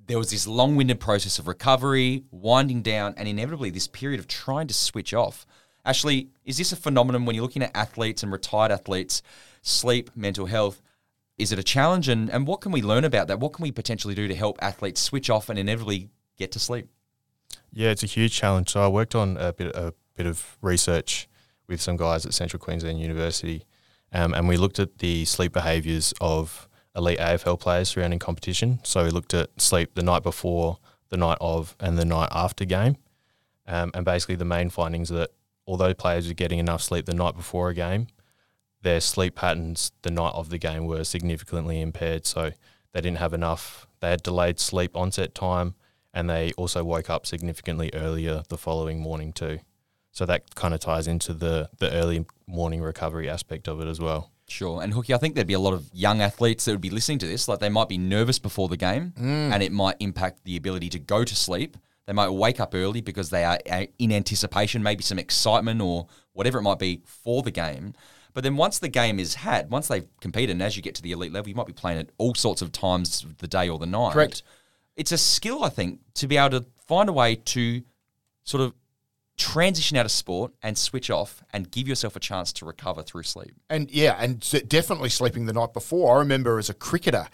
there 0.04 0.18
was 0.18 0.30
this 0.30 0.46
long 0.46 0.76
winded 0.76 1.00
process 1.00 1.38
of 1.38 1.46
recovery, 1.46 2.25
winding 2.30 2.82
down, 2.82 3.14
and 3.16 3.28
inevitably 3.28 3.70
this 3.70 3.87
period 3.87 4.20
of 4.20 4.26
trying 4.26 4.66
to 4.66 4.75
switch 4.75 5.14
off. 5.14 5.46
Ashley, 5.84 6.28
is 6.44 6.58
this 6.58 6.72
a 6.72 6.76
phenomenon 6.76 7.25
when 7.25 7.34
you're 7.34 7.42
looking 7.42 7.62
at 7.62 7.76
athletes 7.76 8.22
and 8.22 8.30
retired 8.30 8.70
athletes, 8.72 9.22
sleep, 9.62 10.11
mental 10.14 10.46
health? 10.46 10.82
Is 11.38 11.50
it 11.50 11.58
a 11.58 11.62
challenge? 11.62 12.08
And, 12.08 12.30
and 12.30 12.46
what 12.46 12.61
can 12.61 12.72
we 12.72 12.82
learn 12.82 13.04
about 13.04 13.28
that? 13.28 13.40
What 13.40 13.52
can 13.52 13.62
we 13.62 13.72
potentially 13.72 14.14
do 14.14 14.28
to 14.28 14.34
help 14.34 14.58
athletes 14.61 15.00
switch 15.00 15.30
off 15.30 15.49
and 15.49 15.58
inevitably 15.58 16.11
get 16.42 16.52
to 16.52 16.58
sleep? 16.58 16.88
Yeah, 17.72 17.90
it's 17.90 18.02
a 18.02 18.06
huge 18.06 18.34
challenge. 18.34 18.70
So 18.70 18.82
I 18.82 18.88
worked 18.88 19.14
on 19.14 19.37
a 19.38 19.52
bit 19.52 19.75
a 19.75 19.94
bit 20.16 20.26
of 20.26 20.58
research 20.61 21.28
with 21.68 21.80
some 21.80 21.96
guys 21.96 22.26
at 22.26 22.34
Central 22.34 22.61
Queensland 22.61 23.00
University, 23.00 23.66
um, 24.12 24.34
and 24.34 24.49
we 24.49 24.56
looked 24.56 24.78
at 24.78 24.99
the 24.99 25.25
sleep 25.25 25.52
behaviours 25.52 26.12
of 26.20 26.68
elite 26.94 27.18
AFL 27.18 27.58
players 27.58 27.88
surrounding 27.88 28.18
competition. 28.18 28.80
So 28.82 29.04
we 29.04 29.11
looked 29.11 29.34
at 29.34 29.49
sleep 29.61 29.94
the 29.94 30.02
night 30.02 30.22
before, 30.22 30.78
the 31.08 31.16
night 31.16 31.38
of, 31.40 31.76
and 31.80 31.99
the 31.99 32.04
night 32.04 32.28
after 32.32 32.64
game. 32.64 32.96
Um, 33.66 33.90
and 33.94 34.04
basically, 34.04 34.37
the 34.37 34.44
main 34.44 34.70
findings 34.70 35.11
are 35.11 35.16
that 35.16 35.30
although 35.66 35.94
players 35.94 36.28
were 36.28 36.34
getting 36.34 36.58
enough 36.58 36.82
sleep 36.82 37.06
the 37.06 37.14
night 37.14 37.37
before 37.37 37.70
a 37.70 37.75
game, 37.75 38.08
their 38.82 39.00
sleep 39.00 39.37
patterns 39.37 39.92
the 40.02 40.11
night 40.11 40.34
of 40.34 40.49
the 40.50 40.58
game 40.58 40.87
were 40.87 41.04
significantly 41.04 41.80
impaired. 41.80 42.26
So 42.26 42.50
they 42.92 43.00
didn't 43.00 43.18
have 43.18 43.32
enough. 43.32 43.87
They 44.00 44.11
had 44.11 44.22
delayed 44.22 44.58
sleep 44.58 44.96
onset 44.96 45.34
time, 45.34 45.75
and 46.14 46.28
they 46.28 46.52
also 46.52 46.85
woke 46.85 47.11
up 47.11 47.26
significantly 47.26 47.90
earlier 47.95 48.42
the 48.49 48.59
following 48.59 49.00
morning 49.00 49.33
too. 49.33 49.59
So 50.11 50.26
that 50.26 50.54
kind 50.54 50.75
of 50.75 50.81
ties 50.81 51.09
into 51.09 51.33
the 51.33 51.71
the 51.78 51.90
early 51.92 52.26
morning 52.47 52.83
recovery 52.83 53.28
aspect 53.28 53.69
of 53.69 53.81
it 53.81 53.88
as 53.88 54.00
well. 54.00 54.31
Sure. 54.49 54.83
And 54.83 54.92
Hookie, 54.92 55.14
I 55.14 55.19
think 55.19 55.35
there'd 55.35 55.47
be 55.47 55.54
a 55.54 55.59
lot 55.61 55.73
of 55.73 55.88
young 55.95 56.21
athletes 56.21 56.66
that 56.66 56.73
would 56.73 56.81
be 56.81 56.90
listening 56.90 57.19
to 57.19 57.26
this. 57.26 57.49
Like 57.49 57.61
they 57.61 57.71
might 57.71 57.88
be 57.88 57.97
nervous 57.97 58.38
before 58.38 58.69
the 58.69 58.76
game 58.76 59.14
and 59.16 59.62
it 59.62 59.73
might 59.73 59.97
impact 60.00 60.45
the 60.45 60.57
ability 60.57 60.90
to 60.90 60.99
go 60.99 61.25
to 61.25 61.35
sleep. 61.35 61.78
They 62.07 62.12
might 62.12 62.28
wake 62.28 62.61
up 62.61 62.75
early 62.75 63.00
because 63.00 63.31
they 63.31 63.45
are 63.45 63.59
uh, 63.71 63.87
in 63.99 64.12
anticipation, 64.12 64.83
maybe 64.83 65.02
some 65.02 65.19
excitement 65.19 65.81
or 65.81 66.09
whatever 66.33 66.59
it 66.59 66.62
might 66.62 66.78
be 66.78 67.00
for 67.07 67.42
the 67.42 67.52
game. 67.52 67.95
But 68.35 68.45
then 68.45 68.57
once 68.57 68.78
the 68.78 68.88
game 68.88 69.21
is 69.21 69.37
had, 69.37 69.71
once 69.71 69.88
they've 69.88 70.07
competed, 70.21 70.50
and 70.50 70.62
as 70.62 70.76
you 70.76 70.83
get 70.83 70.95
to 70.97 71.02
the 71.02 71.12
elite 71.12 71.33
level, 71.33 71.49
you 71.49 71.54
might 71.54 71.66
be 71.66 71.73
playing 71.73 71.99
at 71.99 72.11
all 72.19 72.35
sorts 72.35 72.61
of 72.61 72.73
times 72.73 73.23
of 73.25 73.38
the 73.38 73.47
day 73.47 73.69
or 73.69 73.78
the 73.78 73.87
night. 73.87 74.12
Correct. 74.12 74.42
It's 75.02 75.11
a 75.11 75.18
skill, 75.18 75.64
I 75.64 75.68
think, 75.68 75.99
to 76.14 76.28
be 76.28 76.37
able 76.37 76.61
to 76.61 76.66
find 76.87 77.09
a 77.09 77.12
way 77.12 77.35
to 77.35 77.82
sort 78.44 78.61
of 78.62 78.73
transition 79.37 79.97
out 79.97 80.06
of 80.06 80.12
sport 80.12 80.52
and 80.62 80.78
switch 80.78 81.11
off 81.11 81.42
and 81.52 81.68
give 81.73 81.88
yourself 81.88 82.14
a 82.14 82.21
chance 82.21 82.52
to 82.52 82.64
recover 82.64 83.02
through 83.02 83.25
sleep. 83.25 83.52
And 83.68 83.90
yeah, 83.90 84.16
and 84.21 84.38
definitely 84.68 85.09
sleeping 85.09 85.47
the 85.47 85.52
night 85.52 85.73
before. 85.73 86.14
I 86.14 86.21
remember 86.21 86.56
as 86.56 86.71
a 86.71 86.75
cricketer, 86.75 87.26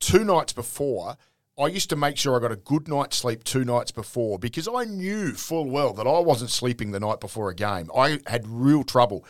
two 0.00 0.24
nights 0.24 0.54
before, 0.54 1.18
I 1.58 1.66
used 1.66 1.90
to 1.90 1.96
make 1.96 2.16
sure 2.16 2.34
I 2.34 2.40
got 2.40 2.50
a 2.50 2.56
good 2.56 2.88
night's 2.88 3.18
sleep 3.18 3.44
two 3.44 3.62
nights 3.62 3.90
before 3.90 4.38
because 4.38 4.66
I 4.66 4.84
knew 4.84 5.32
full 5.34 5.68
well 5.68 5.92
that 5.92 6.06
I 6.06 6.18
wasn't 6.20 6.48
sleeping 6.48 6.92
the 6.92 7.00
night 7.00 7.20
before 7.20 7.50
a 7.50 7.54
game. 7.54 7.90
I 7.94 8.20
had 8.26 8.48
real 8.48 8.84
trouble 8.84 9.26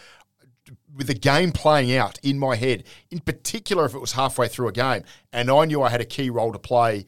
with 0.95 1.09
the 1.09 1.15
game 1.15 1.51
playing 1.51 1.97
out 1.97 2.21
in 2.23 2.39
my 2.39 2.55
head, 2.55 2.85
in 3.11 3.19
particular 3.19 3.87
if 3.87 3.95
it 3.97 4.01
was 4.01 4.13
halfway 4.13 4.47
through 4.47 4.69
a 4.69 4.73
game, 4.73 5.03
and 5.33 5.51
I 5.51 5.65
knew 5.65 5.83
I 5.83 5.91
had 5.91 6.01
a 6.01 6.05
key 6.05 6.31
role 6.31 6.53
to 6.53 6.61
play 6.61 7.07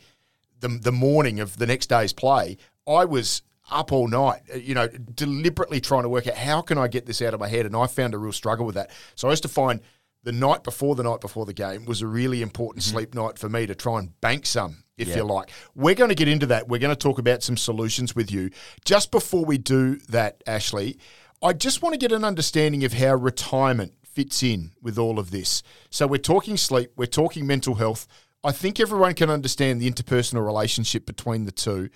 the, 0.65 0.79
the 0.79 0.93
morning 0.93 1.41
of 1.41 1.59
the 1.59 1.67
next 1.67 1.89
day's 1.89 2.13
play, 2.13 2.57
I 2.89 3.05
was 3.05 3.43
up 3.71 3.93
all 3.93 4.09
night, 4.09 4.43
uh, 4.53 4.57
you 4.57 4.75
know, 4.75 4.89
deliberately 4.89 5.81
trying 5.81 6.03
to 6.03 6.09
work 6.09 6.27
out 6.27 6.35
how 6.35 6.63
can 6.63 6.79
I 6.79 6.89
get 6.89 7.07
this 7.07 7.23
out 7.23 7.35
of 7.35 7.41
my 7.41 7.49
head, 7.49 7.67
and 7.67 7.77
I 7.77 7.87
found 7.87 8.15
a 8.15 8.19
real 8.19 8.33
struggle 8.33 8.67
with 8.67 8.75
that. 8.75 8.91
So 9.15 9.29
I 9.29 9.33
used 9.33 9.43
to 9.43 9.49
find 9.49 9.81
the 10.23 10.33
night 10.33 10.65
before 10.65 10.95
the 10.95 11.03
night 11.03 11.21
before 11.21 11.45
the 11.45 11.53
game 11.53 11.85
was 11.85 12.01
a 12.01 12.07
really 12.07 12.41
important 12.41 12.83
sleep 12.83 13.15
night 13.15 13.39
for 13.39 13.49
me 13.49 13.67
to 13.67 13.75
try 13.75 13.99
and 13.99 14.19
bank 14.23 14.47
some, 14.47 14.85
if 14.97 15.15
you 15.15 15.23
like. 15.23 15.51
We're 15.75 15.95
going 15.95 16.09
to 16.09 16.15
get 16.15 16.29
into 16.29 16.47
that. 16.47 16.67
We're 16.67 16.79
going 16.79 16.95
to 16.95 16.99
talk 16.99 17.19
about 17.19 17.43
some 17.43 17.59
solutions 17.59 18.17
with 18.17 18.33
you. 18.33 18.49
Just 18.87 19.11
before 19.11 19.45
we 19.45 19.59
do 19.59 19.97
that, 20.09 20.43
Ashley, 20.47 20.97
I 21.43 21.53
just 21.53 21.83
want 21.83 21.93
to 21.93 21.99
get 21.99 22.11
an 22.11 22.25
understanding 22.25 22.85
of 22.85 22.95
how 22.95 23.15
retirement 23.15 23.93
fits 24.03 24.43
in 24.43 24.71
with 24.81 24.97
all 24.99 25.19
of 25.19 25.31
this. 25.31 25.63
So 25.91 26.07
we're 26.07 26.19
talking 26.19 26.57
sleep, 26.57 26.93
we're 26.97 27.07
talking 27.07 27.47
mental 27.47 27.75
health. 27.75 28.07
I 28.45 28.53
think 28.53 28.79
everyone 28.79 29.15
can 29.15 29.31
understand 29.31 29.81
the 29.81 29.91
interpersonal 29.91 30.45
relationship 30.45 31.07
between 31.07 31.47
the 31.47 31.53
two. 31.53 31.89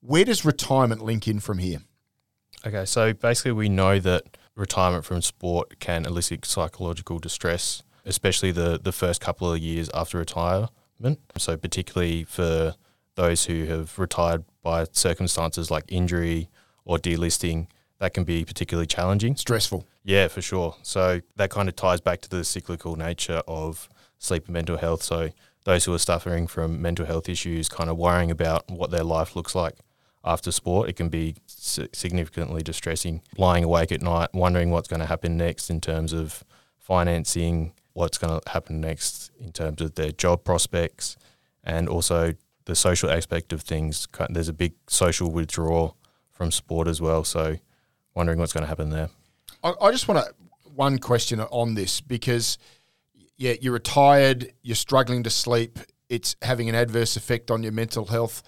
Where 0.00 0.24
does 0.24 0.44
retirement 0.44 1.02
link 1.02 1.26
in 1.26 1.40
from 1.40 1.58
here? 1.58 1.80
Okay, 2.64 2.84
so 2.84 3.12
basically, 3.12 3.52
we 3.52 3.68
know 3.68 3.98
that 3.98 4.38
retirement 4.54 5.04
from 5.04 5.20
sport 5.20 5.80
can 5.80 6.06
elicit 6.06 6.44
psychological 6.44 7.18
distress, 7.18 7.82
especially 8.04 8.52
the, 8.52 8.78
the 8.82 8.92
first 8.92 9.20
couple 9.20 9.52
of 9.52 9.58
years 9.58 9.90
after 9.92 10.18
retirement. 10.18 10.70
So, 11.36 11.56
particularly 11.56 12.22
for 12.22 12.76
those 13.16 13.46
who 13.46 13.64
have 13.64 13.98
retired 13.98 14.44
by 14.62 14.86
circumstances 14.92 15.70
like 15.70 15.84
injury 15.88 16.48
or 16.84 16.98
delisting, 16.98 17.66
that 17.98 18.14
can 18.14 18.24
be 18.24 18.44
particularly 18.44 18.86
challenging. 18.86 19.36
Stressful. 19.36 19.86
Yeah, 20.04 20.28
for 20.28 20.40
sure. 20.40 20.76
So 20.82 21.20
that 21.36 21.50
kind 21.50 21.68
of 21.68 21.74
ties 21.74 22.00
back 22.00 22.20
to 22.22 22.28
the 22.28 22.44
cyclical 22.44 22.94
nature 22.94 23.42
of 23.48 23.88
sleep 24.18 24.46
and 24.46 24.52
mental 24.52 24.76
health. 24.76 25.02
So 25.02 25.30
those 25.66 25.84
who 25.84 25.92
are 25.92 25.98
suffering 25.98 26.46
from 26.46 26.80
mental 26.80 27.04
health 27.04 27.28
issues, 27.28 27.68
kind 27.68 27.90
of 27.90 27.96
worrying 27.96 28.30
about 28.30 28.70
what 28.70 28.92
their 28.92 29.02
life 29.02 29.34
looks 29.34 29.54
like 29.54 29.74
after 30.24 30.52
sport, 30.52 30.88
it 30.88 30.94
can 30.94 31.08
be 31.08 31.34
significantly 31.46 32.62
distressing. 32.62 33.20
Lying 33.36 33.64
awake 33.64 33.90
at 33.90 34.00
night, 34.00 34.30
wondering 34.32 34.70
what's 34.70 34.86
going 34.86 35.00
to 35.00 35.06
happen 35.06 35.36
next 35.36 35.68
in 35.68 35.80
terms 35.80 36.12
of 36.12 36.44
financing, 36.78 37.72
what's 37.94 38.16
going 38.16 38.40
to 38.40 38.50
happen 38.50 38.80
next 38.80 39.32
in 39.40 39.50
terms 39.50 39.80
of 39.80 39.96
their 39.96 40.12
job 40.12 40.44
prospects, 40.44 41.16
and 41.64 41.88
also 41.88 42.34
the 42.66 42.76
social 42.76 43.10
aspect 43.10 43.52
of 43.52 43.62
things. 43.62 44.06
There's 44.30 44.48
a 44.48 44.52
big 44.52 44.74
social 44.88 45.32
withdrawal 45.32 45.96
from 46.30 46.52
sport 46.52 46.86
as 46.86 47.00
well. 47.00 47.24
So 47.24 47.56
wondering 48.14 48.38
what's 48.38 48.52
going 48.52 48.62
to 48.62 48.68
happen 48.68 48.90
there. 48.90 49.10
I, 49.64 49.90
just 49.90 50.06
want 50.06 50.24
to 50.24 50.32
one 50.76 50.98
question 50.98 51.40
on 51.40 51.74
this 51.74 52.00
because 52.00 52.56
yeah, 53.36 53.54
you're 53.60 53.72
retired, 53.72 54.52
you're 54.62 54.76
struggling 54.76 55.22
to 55.24 55.30
sleep, 55.30 55.78
it's 56.08 56.36
having 56.42 56.68
an 56.68 56.74
adverse 56.74 57.16
effect 57.16 57.50
on 57.50 57.62
your 57.62 57.72
mental 57.72 58.06
health. 58.06 58.42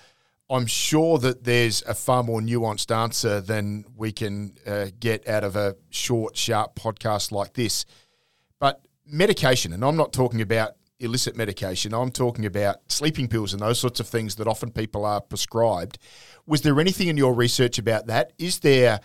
I'm 0.51 0.67
sure 0.67 1.19
that 1.19 1.45
there's 1.45 1.83
a 1.83 1.95
far 1.95 2.23
more 2.23 2.41
nuanced 2.41 2.95
answer 2.95 3.41
than 3.41 3.85
we 3.95 4.13
can 4.13 4.55
uh, 4.67 4.87
get 4.99 5.29
out 5.29 5.45
of 5.45 5.57
a 5.57 5.77
short, 5.91 6.37
sharp 6.37 6.75
podcast 6.75 7.33
like 7.33 7.53
this. 7.53 7.85
But 8.59 8.81
medication, 9.07 9.75
and 9.75 9.85
I'm 9.85 9.97
not 9.97 10.13
talking 10.13 10.41
about 10.41 10.73
illicit 11.01 11.37
medication, 11.37 11.93
I'm 11.93 12.11
talking 12.11 12.47
about 12.47 12.77
sleeping 12.91 13.29
pills 13.29 13.53
and 13.53 13.61
those 13.61 13.79
sorts 13.79 14.01
of 14.01 14.09
things 14.09 14.37
that 14.37 14.49
often 14.49 14.71
people 14.71 15.05
are 15.05 15.21
prescribed. 15.21 15.99
Was 16.47 16.63
there 16.63 16.81
anything 16.81 17.09
in 17.09 17.19
your 17.19 17.35
research 17.35 17.79
about 17.79 18.07
that? 18.07 18.33
Is 18.39 18.61
there 18.61 19.01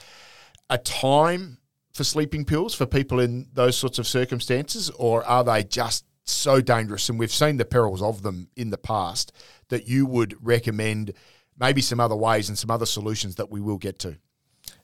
a 0.69 0.77
time 0.77 1.57
for 1.93 2.03
sleeping 2.03 2.43
pills 2.43 2.73
for 2.73 2.85
people 2.85 3.19
in 3.19 3.47
those 3.53 3.77
sorts 3.77 3.99
of 3.99 4.07
circumstances, 4.07 4.89
or 4.91 5.23
are 5.25 5.43
they 5.43 5.63
just 5.63 6.05
so 6.23 6.59
dangerous? 6.59 7.09
And 7.09 7.19
we've 7.19 7.33
seen 7.33 7.57
the 7.57 7.65
perils 7.65 8.01
of 8.01 8.23
them 8.23 8.49
in 8.55 8.71
the 8.71 8.77
past 8.77 9.31
that 9.69 9.87
you 9.87 10.05
would 10.05 10.35
recommend 10.41 11.13
maybe 11.57 11.81
some 11.81 11.99
other 11.99 12.15
ways 12.15 12.49
and 12.49 12.57
some 12.57 12.71
other 12.71 12.85
solutions 12.85 13.35
that 13.35 13.51
we 13.51 13.61
will 13.61 13.77
get 13.77 13.99
to. 13.99 14.17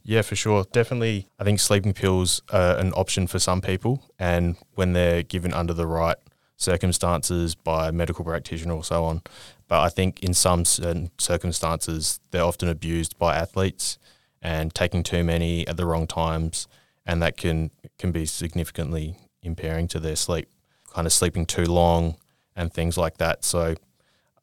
Yeah, 0.03 0.21
for 0.21 0.35
sure. 0.35 0.65
Definitely, 0.71 1.29
I 1.39 1.43
think 1.43 1.59
sleeping 1.59 1.93
pills 1.93 2.41
are 2.51 2.77
an 2.77 2.93
option 2.93 3.27
for 3.27 3.39
some 3.39 3.61
people, 3.61 4.11
and 4.19 4.55
when 4.75 4.93
they're 4.93 5.23
given 5.23 5.53
under 5.53 5.73
the 5.73 5.87
right 5.87 6.17
circumstances 6.57 7.55
by 7.55 7.87
a 7.87 7.91
medical 7.91 8.25
practitioner 8.25 8.73
or 8.73 8.83
so 8.83 9.05
on. 9.05 9.21
But 9.67 9.79
I 9.79 9.89
think 9.89 10.21
in 10.21 10.33
some 10.33 10.65
certain 10.65 11.09
circumstances, 11.17 12.19
they're 12.31 12.43
often 12.43 12.67
abused 12.67 13.17
by 13.17 13.35
athletes 13.35 13.97
and 14.41 14.73
taking 14.73 15.01
too 15.01 15.23
many 15.23 15.67
at 15.67 15.77
the 15.77 15.85
wrong 15.85 16.05
times, 16.05 16.67
and 17.09 17.21
that 17.23 17.35
can 17.37 17.71
can 17.97 18.11
be 18.11 18.25
significantly 18.25 19.15
impairing 19.41 19.87
to 19.89 19.99
their 19.99 20.15
sleep. 20.15 20.47
Kind 20.93 21.07
of 21.07 21.13
sleeping 21.13 21.45
too 21.45 21.65
long 21.65 22.15
and 22.55 22.71
things 22.73 22.97
like 22.97 23.17
that. 23.17 23.43
So, 23.43 23.75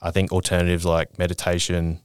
I 0.00 0.10
think 0.10 0.32
alternatives 0.32 0.84
like 0.84 1.18
meditation 1.18 2.00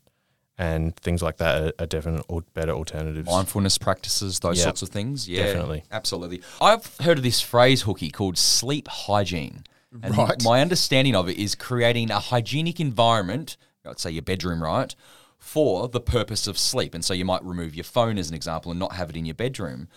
and 0.57 0.95
things 0.97 1.21
like 1.23 1.37
that 1.37 1.61
are, 1.61 1.73
are 1.79 1.85
definite 1.87 2.23
al- 2.29 2.43
better 2.53 2.71
alternatives. 2.73 3.27
mindfulness 3.27 3.77
practices, 3.77 4.39
those 4.39 4.57
Yeah, 4.59 4.65
sorts 4.65 4.81
of 4.83 4.89
things. 4.89 5.27
Yeah, 5.27 5.45
definitely. 5.45 5.83
absolutely. 5.91 6.41
I've 6.59 6.85
heard 6.97 7.17
of 7.17 7.23
this 7.23 7.41
phrase, 7.41 7.83
Hookie, 7.83 8.11
called 8.13 8.37
sleep 8.37 8.87
hygiene. 8.87 9.63
And 10.03 10.15
Right. 10.17 10.43
My 10.43 10.61
understanding 10.61 11.15
of 11.15 11.27
it 11.27 11.37
is 11.37 11.55
creating 11.55 12.11
a 12.11 12.19
hygienic 12.19 12.79
environment, 12.79 13.57
let's 13.83 14.03
say 14.03 14.11
your 14.11 14.21
bedroom, 14.21 14.61
right, 14.63 14.93
for 15.37 15.87
the 15.87 15.99
purpose 15.99 16.45
of 16.47 16.57
sleep. 16.57 16.93
And 16.93 17.03
so 17.03 17.13
you 17.13 17.25
might 17.25 17.43
remove 17.43 17.75
your 17.75 17.83
phone 17.83 18.17
as 18.17 18.29
an 18.29 18.35
example 18.35 18.71
and 18.71 18.79
not 18.79 18.93
have 18.93 19.09
it 19.09 19.15
in 19.17 19.25
your 19.25 19.35
bedroom. 19.35 19.87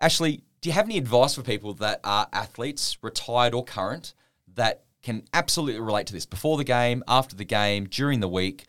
Ashley, 0.00 0.42
do 0.60 0.68
you 0.68 0.72
have 0.72 0.84
any 0.86 0.96
advice 0.96 1.34
for 1.34 1.42
people 1.42 1.74
that 1.74 2.00
are 2.04 2.28
athletes, 2.32 2.98
retired 3.02 3.54
or 3.54 3.64
current, 3.64 4.14
that 4.54 4.84
can 5.02 5.24
absolutely 5.32 5.80
relate 5.80 6.06
to 6.06 6.12
this 6.12 6.26
before 6.26 6.56
the 6.56 6.64
game, 6.64 7.02
after 7.08 7.34
the 7.34 7.44
game, 7.44 7.86
during 7.86 8.20
the 8.20 8.28
week, 8.28 8.66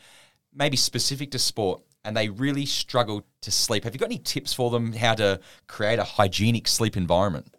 maybe 0.53 0.77
specific 0.77 1.31
to 1.31 1.39
sport, 1.39 1.81
and 2.03 2.15
they 2.15 2.29
really 2.29 2.65
struggle 2.65 3.25
to 3.41 3.51
sleep. 3.51 3.83
Have 3.83 3.93
you 3.93 3.99
got 3.99 4.07
any 4.07 4.17
tips 4.17 4.53
for 4.53 4.69
them 4.69 4.93
how 4.93 5.13
to 5.15 5.39
create 5.67 5.99
a 5.99 6.03
hygienic 6.03 6.67
sleep 6.67 6.97
environment? 6.97 7.53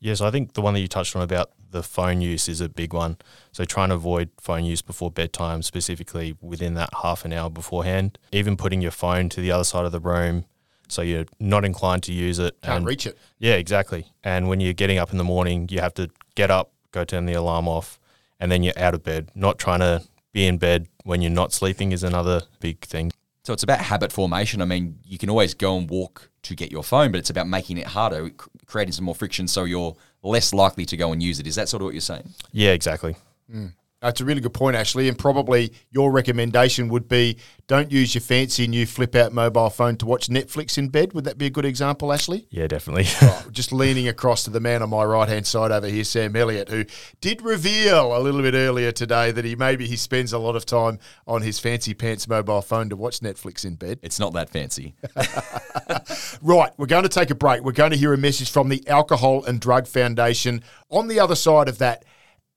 Yes, 0.00 0.20
I 0.20 0.30
think 0.30 0.52
the 0.52 0.62
one 0.62 0.74
that 0.74 0.80
you 0.80 0.88
touched 0.88 1.16
on 1.16 1.22
about 1.22 1.50
the 1.70 1.82
phone 1.82 2.20
use 2.20 2.48
is 2.48 2.60
a 2.60 2.68
big 2.68 2.92
one. 2.92 3.18
So 3.50 3.64
try 3.64 3.84
and 3.84 3.92
avoid 3.92 4.30
phone 4.40 4.64
use 4.64 4.80
before 4.80 5.10
bedtime, 5.10 5.62
specifically 5.62 6.36
within 6.40 6.74
that 6.74 6.90
half 7.02 7.24
an 7.24 7.32
hour 7.32 7.50
beforehand. 7.50 8.18
Even 8.30 8.56
putting 8.56 8.80
your 8.80 8.92
phone 8.92 9.28
to 9.30 9.40
the 9.40 9.50
other 9.50 9.64
side 9.64 9.84
of 9.84 9.92
the 9.92 10.00
room 10.00 10.44
so 10.88 11.02
you're 11.02 11.26
not 11.38 11.64
inclined 11.64 12.02
to 12.04 12.12
use 12.12 12.38
it. 12.38 12.60
Can't 12.62 12.78
and- 12.78 12.86
reach 12.86 13.06
it. 13.06 13.16
Yeah, 13.38 13.54
exactly. 13.54 14.06
And 14.24 14.48
when 14.48 14.60
you're 14.60 14.72
getting 14.72 14.98
up 14.98 15.12
in 15.12 15.18
the 15.18 15.24
morning, 15.24 15.68
you 15.70 15.80
have 15.80 15.94
to 15.94 16.08
get 16.34 16.50
up, 16.50 16.72
go 16.92 17.04
turn 17.04 17.26
the 17.26 17.34
alarm 17.34 17.68
off, 17.68 17.98
and 18.40 18.50
then 18.50 18.62
you're 18.62 18.78
out 18.78 18.94
of 18.94 19.02
bed. 19.02 19.30
Not 19.34 19.58
trying 19.58 19.80
to 19.80 20.02
be 20.32 20.46
in 20.46 20.58
bed 20.58 20.88
when 21.04 21.22
you're 21.22 21.30
not 21.30 21.52
sleeping 21.52 21.92
is 21.92 22.02
another 22.02 22.42
big 22.60 22.80
thing. 22.80 23.12
So 23.44 23.52
it's 23.52 23.62
about 23.62 23.80
habit 23.80 24.12
formation. 24.12 24.60
I 24.60 24.66
mean, 24.66 24.98
you 25.04 25.16
can 25.16 25.30
always 25.30 25.54
go 25.54 25.78
and 25.78 25.88
walk 25.88 26.30
to 26.42 26.54
get 26.54 26.70
your 26.70 26.82
phone, 26.82 27.10
but 27.12 27.18
it's 27.18 27.30
about 27.30 27.48
making 27.48 27.78
it 27.78 27.86
harder, 27.86 28.30
creating 28.66 28.92
some 28.92 29.04
more 29.04 29.14
friction 29.14 29.48
so 29.48 29.64
you're 29.64 29.96
less 30.22 30.52
likely 30.52 30.84
to 30.84 30.96
go 30.96 31.12
and 31.12 31.22
use 31.22 31.40
it. 31.40 31.46
Is 31.46 31.54
that 31.54 31.68
sort 31.68 31.80
of 31.80 31.86
what 31.86 31.94
you're 31.94 32.00
saying? 32.00 32.28
Yeah, 32.52 32.72
exactly. 32.72 33.16
Mm. 33.52 33.72
That's 34.00 34.20
a 34.20 34.24
really 34.24 34.40
good 34.40 34.54
point, 34.54 34.76
Ashley. 34.76 35.08
And 35.08 35.18
probably 35.18 35.72
your 35.90 36.12
recommendation 36.12 36.88
would 36.88 37.08
be 37.08 37.38
don't 37.66 37.90
use 37.90 38.14
your 38.14 38.22
fancy 38.22 38.66
new 38.66 38.86
flip 38.86 39.14
out 39.14 39.32
mobile 39.32 39.70
phone 39.70 39.96
to 39.96 40.06
watch 40.06 40.28
Netflix 40.28 40.78
in 40.78 40.88
bed. 40.88 41.12
Would 41.12 41.24
that 41.24 41.36
be 41.36 41.46
a 41.46 41.50
good 41.50 41.64
example, 41.64 42.12
Ashley? 42.12 42.46
Yeah, 42.50 42.66
definitely. 42.66 43.06
Oh, 43.20 43.46
just 43.50 43.72
leaning 43.72 44.08
across 44.08 44.44
to 44.44 44.50
the 44.50 44.60
man 44.60 44.80
on 44.80 44.90
my 44.90 45.04
right 45.04 45.28
hand 45.28 45.46
side 45.46 45.70
over 45.70 45.86
here, 45.86 46.04
Sam 46.04 46.34
Elliott, 46.34 46.68
who 46.68 46.84
did 47.20 47.42
reveal 47.42 48.16
a 48.16 48.20
little 48.20 48.40
bit 48.40 48.54
earlier 48.54 48.90
today 48.90 49.32
that 49.32 49.44
he 49.44 49.54
maybe 49.54 49.86
he 49.86 49.96
spends 49.96 50.32
a 50.32 50.38
lot 50.38 50.56
of 50.56 50.64
time 50.64 50.98
on 51.26 51.42
his 51.42 51.58
fancy 51.58 51.94
pants 51.94 52.26
mobile 52.26 52.62
phone 52.62 52.88
to 52.88 52.96
watch 52.96 53.20
Netflix 53.20 53.64
in 53.66 53.74
bed. 53.74 53.98
It's 54.02 54.18
not 54.18 54.32
that 54.34 54.50
fancy. 54.50 54.94
Right, 56.42 56.72
we're 56.76 56.86
going 56.86 57.02
to 57.02 57.08
take 57.08 57.30
a 57.30 57.34
break. 57.34 57.62
We're 57.62 57.72
going 57.72 57.90
to 57.90 57.96
hear 57.96 58.12
a 58.12 58.18
message 58.18 58.50
from 58.50 58.68
the 58.68 58.86
Alcohol 58.88 59.44
and 59.44 59.60
Drug 59.60 59.86
Foundation. 59.86 60.62
On 60.90 61.08
the 61.08 61.20
other 61.20 61.34
side 61.34 61.68
of 61.68 61.78
that, 61.78 62.04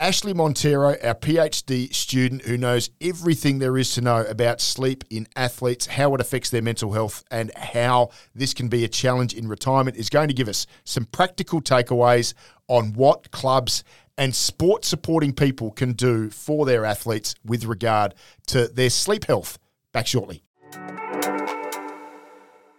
Ashley 0.01 0.33
Montero, 0.33 0.95
our 1.03 1.13
PhD 1.13 1.93
student 1.93 2.41
who 2.45 2.57
knows 2.57 2.89
everything 2.99 3.59
there 3.59 3.77
is 3.77 3.93
to 3.93 4.01
know 4.01 4.25
about 4.25 4.59
sleep 4.59 5.03
in 5.11 5.27
athletes, 5.35 5.85
how 5.85 6.15
it 6.15 6.19
affects 6.19 6.49
their 6.49 6.63
mental 6.63 6.93
health, 6.93 7.23
and 7.29 7.51
how 7.55 8.09
this 8.33 8.55
can 8.55 8.67
be 8.67 8.83
a 8.83 8.87
challenge 8.87 9.35
in 9.35 9.47
retirement, 9.47 9.95
is 9.95 10.09
going 10.09 10.27
to 10.27 10.33
give 10.33 10.47
us 10.47 10.65
some 10.85 11.05
practical 11.05 11.61
takeaways 11.61 12.33
on 12.67 12.93
what 12.93 13.29
clubs 13.29 13.83
and 14.17 14.33
sports 14.33 14.87
supporting 14.87 15.33
people 15.33 15.69
can 15.69 15.93
do 15.93 16.31
for 16.31 16.65
their 16.65 16.83
athletes 16.83 17.35
with 17.45 17.65
regard 17.65 18.15
to 18.47 18.69
their 18.69 18.89
sleep 18.89 19.25
health. 19.25 19.59
Back 19.91 20.07
shortly. 20.07 20.41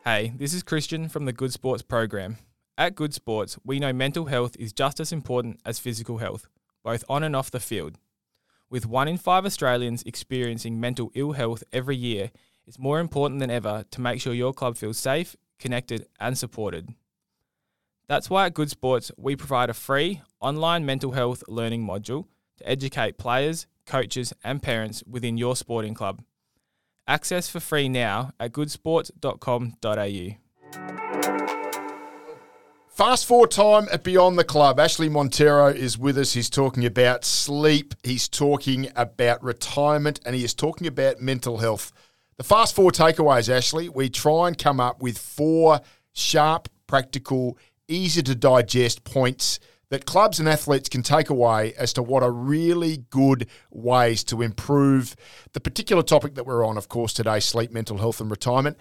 Hey, 0.05 0.33
this 0.37 0.53
is 0.53 0.65
Christian 0.65 1.09
from 1.09 1.27
the 1.27 1.33
Good 1.33 1.53
Sports 1.53 1.83
program. 1.83 2.39
At 2.77 2.97
Good 2.97 3.15
Sports, 3.15 3.59
we 3.65 3.79
know 3.79 3.93
mental 3.93 4.25
health 4.25 4.57
is 4.59 4.73
just 4.73 4.99
as 4.99 5.13
important 5.13 5.61
as 5.65 5.79
physical 5.79 6.19
health, 6.19 6.49
both 6.83 7.05
on 7.09 7.23
and 7.23 7.35
off 7.37 7.51
the 7.51 7.61
field. 7.61 7.99
With 8.71 8.87
one 8.87 9.09
in 9.09 9.19
five 9.19 9.45
Australians 9.45 10.03
experiencing 10.05 10.81
mental 10.81 11.11
ill 11.15 11.33
health 11.33 11.63
every 11.73 11.97
year, 11.97 12.31
it's 12.67 12.79
more 12.79 13.01
important 13.01 13.41
than 13.41 13.51
ever 13.51 13.85
to 13.91 14.01
make 14.01 14.21
sure 14.21 14.33
your 14.33 14.55
club 14.55 14.77
feels 14.77 14.99
safe, 14.99 15.37
connected, 15.59 16.07
and 16.19 16.39
supported. 16.39 16.89
That's 18.09 18.31
why 18.31 18.47
at 18.47 18.55
Good 18.55 18.71
Sports, 18.71 19.11
we 19.17 19.37
provide 19.37 19.71
a 19.71 19.75
free 19.75 20.23
online 20.41 20.85
mental 20.85 21.13
health 21.13 21.43
learning 21.49 21.87
module 21.87 22.27
to 22.59 22.69
educate 22.69 23.19
players, 23.19 23.67
coaches, 23.87 24.33
and 24.45 24.63
parents 24.63 25.03
within 25.07 25.37
your 25.37 25.57
sporting 25.57 25.95
club. 25.95 26.23
Access 27.07 27.49
for 27.49 27.61
free 27.61 27.89
now 27.89 28.33
at 28.39 28.53
goodsports.com.au. 28.53 30.42
Fast 32.93 33.25
Four 33.25 33.47
time 33.47 33.89
at 33.91 34.05
Beyond 34.05 34.39
the 34.39 34.45
Club. 34.45 34.79
Ashley 34.79 35.09
Montero 35.09 35.69
is 35.69 35.97
with 35.97 36.19
us. 36.19 36.35
He's 36.35 36.51
talking 36.51 36.85
about 36.85 37.25
sleep, 37.25 37.95
he's 38.03 38.29
talking 38.29 38.91
about 38.95 39.43
retirement, 39.43 40.21
and 40.27 40.37
he 40.37 40.45
is 40.45 40.53
talking 40.53 40.87
about 40.87 41.19
mental 41.19 41.57
health. 41.57 41.91
The 42.37 42.45
fast 42.45 42.77
four 42.77 42.91
takeaways, 42.91 43.49
Ashley, 43.49 43.89
we 43.89 44.11
try 44.11 44.47
and 44.49 44.59
come 44.59 44.79
up 44.79 45.01
with 45.01 45.17
four 45.17 45.81
sharp, 46.13 46.69
practical, 46.87 47.57
easy 47.89 48.23
to 48.25 48.35
digest 48.35 49.05
points 49.05 49.59
that 49.89 50.05
clubs 50.05 50.39
and 50.39 50.47
athletes 50.47 50.91
can 50.91 51.03
take 51.03 51.31
away 51.31 51.73
as 51.79 51.95
to 51.95 52.03
what 52.03 52.23
are 52.23 52.31
really 52.31 52.99
good 53.09 53.47
ways 53.71 54.23
to 54.25 54.43
improve 54.43 55.17
the 55.55 55.61
particular 55.61 56.03
topic 56.03 56.35
that 56.35 56.45
we're 56.45 56.67
on, 56.67 56.77
of 56.77 56.91
course, 56.91 57.15
today 57.15 57.41
sleep, 57.41 57.73
mental 57.73 57.97
health, 57.97 58.21
and 58.21 58.31
retirement. 58.31 58.77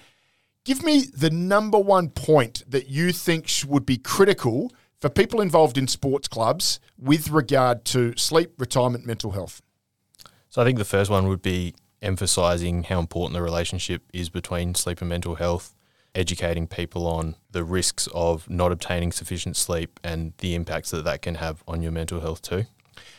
Give 0.64 0.84
me 0.84 1.06
the 1.06 1.32
number 1.32 1.80
one 1.80 2.10
point 2.10 2.64
that 2.68 2.88
you 2.88 3.12
think 3.12 3.50
would 3.68 3.86
be 3.86 3.98
critical 3.98 4.72
for 5.00 5.10
people 5.10 5.42
involved 5.42 5.76
in 5.76 5.88
sports 5.88 6.28
clubs 6.28 6.80
with 7.00 7.30
regard 7.32 7.84
to 7.86 8.16
sleep, 8.16 8.52
retirement, 8.60 9.04
mental 9.04 9.32
health. 9.32 9.64
So 10.50 10.62
I 10.62 10.66
think 10.66 10.78
the 10.78 10.86
first 10.86 11.10
one 11.10 11.28
would 11.28 11.42
be 11.42 11.74
emphasizing 12.04 12.84
how 12.84 13.00
important 13.00 13.34
the 13.34 13.42
relationship 13.42 14.04
is 14.14 14.30
between 14.30 14.76
sleep 14.76 15.02
and 15.02 15.10
mental 15.10 15.36
health, 15.36 15.76
educating 16.14 16.68
people 16.68 17.08
on 17.08 17.36
the 17.50 17.64
risks 17.64 18.08
of 18.14 18.48
not 18.48 18.72
obtaining 18.72 19.12
sufficient 19.12 19.58
sleep 19.58 20.00
and 20.04 20.34
the 20.38 20.54
impacts 20.54 20.92
that 20.92 21.04
that 21.06 21.24
can 21.24 21.36
have 21.36 21.64
on 21.68 21.82
your 21.82 21.92
mental 21.92 22.20
health 22.20 22.44
too. 22.44 22.66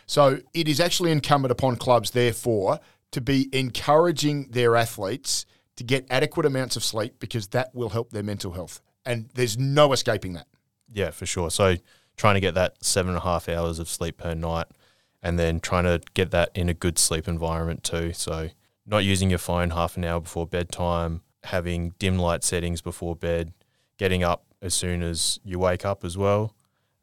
So 0.07 0.38
it 0.55 0.68
is 0.68 0.78
actually 0.78 1.11
incumbent 1.11 1.50
upon 1.50 1.74
clubs, 1.76 2.12
therefore, 2.12 2.78
to 3.11 3.20
be 3.20 3.48
encouraging 3.52 4.50
their 4.50 4.76
athletes 4.76 5.44
to 5.83 5.87
get 5.87 6.07
adequate 6.11 6.47
amounts 6.47 6.77
of 6.77 6.85
sleep 6.85 7.16
because 7.18 7.49
that 7.49 7.75
will 7.75 7.88
help 7.90 8.11
their 8.11 8.23
mental 8.23 8.53
health. 8.53 8.81
And 9.05 9.29
there's 9.35 9.59
no 9.59 9.92
escaping 9.92 10.35
that. 10.35 10.47
Yeah, 10.92 11.11
for 11.11 11.27
sure. 11.27 11.51
So 11.51 11.77
trying 12.16 12.35
to 12.35 12.40
get 12.40 12.55
that 12.55 12.85
seven 12.85 13.11
and 13.11 13.18
a 13.18 13.23
half 13.23 13.49
hours 13.49 13.79
of 13.79 13.88
sleep 13.88 14.18
per 14.18 14.35
night 14.35 14.66
and 15.23 15.38
then 15.38 15.59
trying 15.61 15.85
to 15.85 16.01
get 16.14 16.31
that 16.31 16.51
in 16.55 16.68
a 16.68 16.75
good 16.75 16.99
sleep 16.99 17.27
environment 17.27 17.83
too. 17.83 18.12
So 18.12 18.51
not 18.87 18.99
using 18.99 19.29
your 19.29 19.40
phone 19.40 19.71
half 19.71 19.97
an 19.97 20.05
hour 20.05 20.21
before 20.21 20.47
bedtime, 20.47 21.23
having 21.45 21.95
dim 21.99 22.18
light 22.18 22.45
settings 22.45 22.81
before 22.81 23.16
bed, 23.16 23.53
getting 23.99 24.23
up 24.23 24.45
as 24.61 24.75
soon 24.75 25.03
as 25.03 25.40
you 25.45 25.59
wake 25.59 25.85
up 25.85 26.05
as 26.05 26.16
well, 26.16 26.55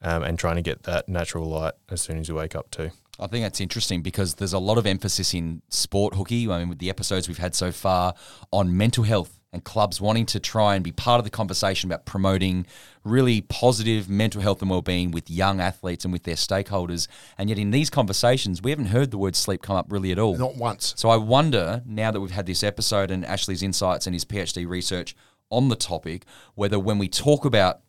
um, 0.01 0.23
and 0.23 0.39
trying 0.39 0.55
to 0.55 0.61
get 0.61 0.83
that 0.83 1.09
natural 1.09 1.45
light 1.45 1.73
as 1.89 1.99
soon 2.01 2.17
as 2.17 2.29
you 2.29 2.35
wake 2.35 2.55
up 2.55 2.71
too. 2.71 2.91
I 3.19 3.27
think 3.27 3.43
that's 3.43 3.61
interesting 3.61 4.01
because 4.01 4.35
there's 4.35 4.53
a 4.53 4.59
lot 4.59 4.77
of 4.77 4.85
emphasis 4.85 5.33
in 5.33 5.61
sport 5.69 6.15
hooky. 6.15 6.49
I 6.49 6.59
mean, 6.59 6.69
with 6.69 6.79
the 6.79 6.89
episodes 6.89 7.27
we've 7.27 7.37
had 7.37 7.55
so 7.55 7.71
far 7.71 8.13
on 8.51 8.75
mental 8.75 9.03
health 9.03 9.39
and 9.51 9.63
clubs 9.63 9.99
wanting 9.99 10.27
to 10.27 10.39
try 10.39 10.75
and 10.75 10.83
be 10.83 10.91
part 10.91 11.17
of 11.17 11.23
the 11.23 11.29
conversation 11.29 11.89
about 11.89 12.05
promoting 12.05 12.67
really 13.03 13.41
positive 13.41 14.07
mental 14.07 14.41
health 14.41 14.61
and 14.61 14.69
well-being 14.69 15.09
with 15.09 15.29
young 15.29 15.59
athletes 15.59 16.05
and 16.05 16.11
with 16.13 16.23
their 16.23 16.35
stakeholders. 16.35 17.07
And 17.37 17.49
yet, 17.49 17.57
in 17.57 17.71
these 17.71 17.89
conversations, 17.89 18.61
we 18.61 18.69
haven't 18.69 18.87
heard 18.87 19.09
the 19.09 19.17
word 19.17 19.35
sleep 19.35 19.61
come 19.63 19.75
up 19.75 19.91
really 19.91 20.11
at 20.11 20.19
all. 20.19 20.37
Not 20.37 20.55
once. 20.55 20.93
So 20.97 21.09
I 21.09 21.17
wonder 21.17 21.81
now 21.85 22.11
that 22.11 22.19
we've 22.19 22.31
had 22.31 22.45
this 22.45 22.63
episode 22.63 23.09
and 23.09 23.25
Ashley's 23.25 23.63
insights 23.63 24.05
and 24.05 24.13
his 24.13 24.23
PhD 24.23 24.67
research 24.67 25.15
on 25.49 25.69
the 25.69 25.75
topic, 25.75 26.25
whether 26.53 26.77
when 26.77 26.99
we 26.99 27.09
talk 27.09 27.43
about 27.43 27.81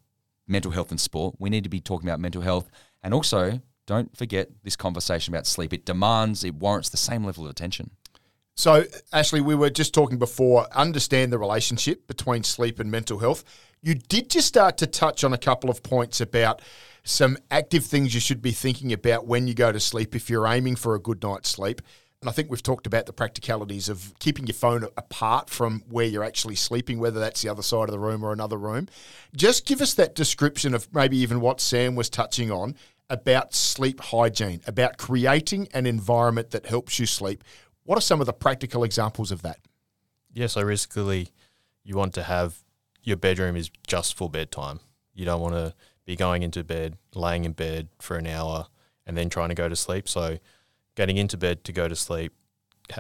mental 0.49 0.73
health 0.73 0.91
in 0.91 0.99
sport, 0.99 1.35
we 1.39 1.51
need 1.51 1.65
to 1.65 1.71
be 1.71 1.81
talking 1.81 2.09
about 2.09 2.21
mental 2.21 2.43
health 2.43 2.71
and 3.03 3.13
also 3.13 3.61
don't 3.87 4.17
forget 4.17 4.49
this 4.63 4.77
conversation 4.77 5.35
about 5.35 5.47
sleep. 5.47 5.73
It 5.73 5.85
demands, 5.85 6.45
it 6.45 6.55
warrants 6.55 6.89
the 6.89 6.97
same 6.97 7.25
level 7.25 7.45
of 7.45 7.51
attention. 7.51 7.91
So, 8.55 8.85
Ashley, 9.13 9.41
we 9.41 9.55
were 9.55 9.71
just 9.71 9.95
talking 9.95 10.19
before, 10.19 10.67
understand 10.75 11.33
the 11.33 11.39
relationship 11.39 12.07
between 12.07 12.43
sleep 12.43 12.79
and 12.79 12.91
mental 12.91 13.19
health. 13.19 13.43
You 13.81 13.95
did 13.95 14.29
just 14.29 14.49
start 14.49 14.77
to 14.79 14.87
touch 14.87 15.25
on 15.25 15.33
a 15.33 15.39
couple 15.39 15.71
of 15.71 15.83
points 15.83 16.21
about 16.21 16.61
some 17.03 17.39
active 17.51 17.85
things 17.85 18.13
you 18.13 18.21
should 18.21 18.43
be 18.43 18.53
thinking 18.53 18.93
about 18.93 19.27
when 19.27 19.47
you 19.47 19.55
go 19.55 19.73
to 19.73 19.81
sleep 19.81 20.15
if 20.15 20.29
you're 20.29 20.47
aiming 20.47 20.77
for 20.77 20.95
a 20.95 21.01
good 21.01 21.23
night's 21.23 21.49
sleep. 21.49 21.81
And 22.21 22.29
I 22.29 22.33
think 22.33 22.51
we've 22.51 22.63
talked 22.63 22.87
about 22.87 23.07
the 23.07 23.15
practicalities 23.15 23.89
of 23.89 24.13
keeping 24.19 24.47
your 24.47 24.55
phone 24.55 24.85
apart 24.99 25.49
from 25.49 25.83
where 25.89 26.05
you're 26.05 26.23
actually 26.23 26.57
sleeping, 26.57 26.99
whether 26.99 27.19
that's 27.19 27.41
the 27.41 27.49
other 27.49 27.63
side 27.63 27.85
of 27.85 27.93
the 27.93 27.99
room 27.99 28.23
or 28.23 28.33
another 28.33 28.59
room. 28.59 28.89
Just 29.35 29.65
give 29.65 29.81
us 29.81 29.95
that 29.95 30.15
description 30.15 30.75
of 30.75 30.93
maybe 30.93 31.17
even 31.17 31.41
what 31.41 31.63
Sam 31.63 31.95
was 31.95 32.11
touching 32.11 32.51
on 32.51 32.77
about 33.11 33.53
sleep 33.53 34.01
hygiene, 34.01 34.63
about 34.67 34.97
creating 34.97 35.69
an 35.75 35.85
environment 35.85 36.53
that 36.53 36.67
helps 36.67 36.99
you 36.99 37.05
sleep. 37.05 37.45
What 37.83 37.99
are 37.99 38.03
some 38.03 38.21
of 38.21 38.27
the 38.27 38.33
practical 38.33 38.85
examples 38.85 39.33
of 39.33 39.43
that? 39.43 39.59
Yeah, 40.33 40.47
so 40.47 40.65
basically, 40.65 41.29
you 41.83 41.97
want 41.97 42.15
to 42.15 42.23
have 42.23 42.63
your 43.03 43.17
bedroom 43.17 43.57
is 43.57 43.71
just 43.87 44.17
for 44.17 44.31
bedtime. 44.31 44.81
You 45.13 45.25
don't 45.25 45.41
want 45.41 45.55
to 45.55 45.75
be 46.05 46.15
going 46.15 46.43
into 46.43 46.63
bed, 46.63 46.97
laying 47.15 47.45
in 47.45 47.53
bed 47.53 47.89
for 47.99 48.17
an 48.17 48.27
hour, 48.27 48.69
and 49.07 49.17
then 49.17 49.29
trying 49.29 49.49
to 49.49 49.55
go 49.55 49.69
to 49.69 49.77
sleep. 49.77 50.09
So, 50.09 50.39
getting 50.95 51.17
into 51.17 51.37
bed 51.37 51.65
to 51.65 51.73
go 51.73 51.89
to 51.89 51.97
sleep, 51.97 52.33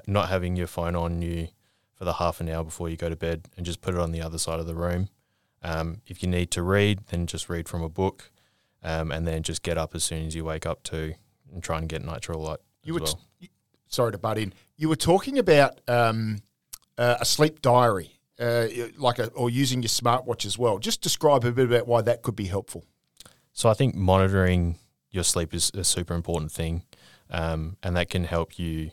not 0.07 0.29
having 0.29 0.57
your 0.57 0.67
phone 0.67 0.97
on 0.97 1.23
you 1.23 1.49
for 1.95 2.05
the 2.05 2.15
half 2.15 2.41
an 2.41 2.49
hour 2.49 2.65
before 2.65 2.89
you 2.89 2.97
go 2.97 3.09
to 3.09 3.17
bed, 3.17 3.49
and 3.57 3.65
just 3.65 3.81
put 3.81 3.95
it 3.95 4.01
on 4.01 4.11
the 4.11 4.23
other 4.23 4.39
side 4.39 4.59
of 4.59 4.67
the 4.67 4.75
room. 4.75 5.09
Um, 5.63 6.01
if 6.07 6.23
you 6.23 6.29
need 6.29 6.51
to 6.53 6.63
read, 6.63 7.07
then 7.11 7.27
just 7.27 7.49
read 7.49 7.69
from 7.69 7.83
a 7.83 7.89
book, 7.89 8.31
um, 8.83 9.11
and 9.13 9.27
then 9.27 9.43
just 9.43 9.63
get 9.63 9.77
up 9.79 9.95
as 9.95 10.05
soon 10.05 10.27
as 10.27 10.35
you 10.35 10.45
wake 10.45 10.67
up 10.67 10.83
to 10.85 11.15
and 11.53 11.63
try 11.63 11.79
and 11.79 11.89
get 11.89 12.05
natural 12.05 12.41
light 12.43 12.59
You 12.85 12.95
as 12.97 13.01
were, 13.01 13.05
well. 13.07 13.21
you- 13.39 13.49
sorry 13.89 14.13
to 14.13 14.19
butt 14.19 14.39
in. 14.39 14.53
You 14.77 14.89
were 14.89 14.97
talking 14.97 15.39
about 15.39 15.81
um, 15.89 16.39
uh, 16.97 17.17
a 17.21 17.25
sleep 17.25 17.61
diary 17.63 18.13
uh, 18.39 18.67
like 18.97 19.19
a, 19.19 19.29
or 19.33 19.51
using 19.51 19.83
your 19.83 19.89
smartwatch 19.89 20.47
as 20.47 20.57
well. 20.57 20.79
Just 20.79 21.03
describe 21.03 21.45
a 21.45 21.53
bit 21.53 21.67
about 21.67 21.87
why 21.87 22.01
that 22.03 22.23
could 22.23 22.37
be 22.37 22.47
helpful. 22.47 22.85
So 23.53 23.69
I 23.69 23.75
think 23.75 23.95
monitoring 23.95 24.79
your 25.11 25.25
sleep 25.25 25.53
is 25.53 25.71
a 25.75 25.85
super 25.85 26.15
important 26.15 26.51
thing, 26.53 26.85
um, 27.29 27.77
and 27.83 27.97
that 27.97 28.09
can 28.09 28.25
help 28.25 28.59
you 28.59 28.93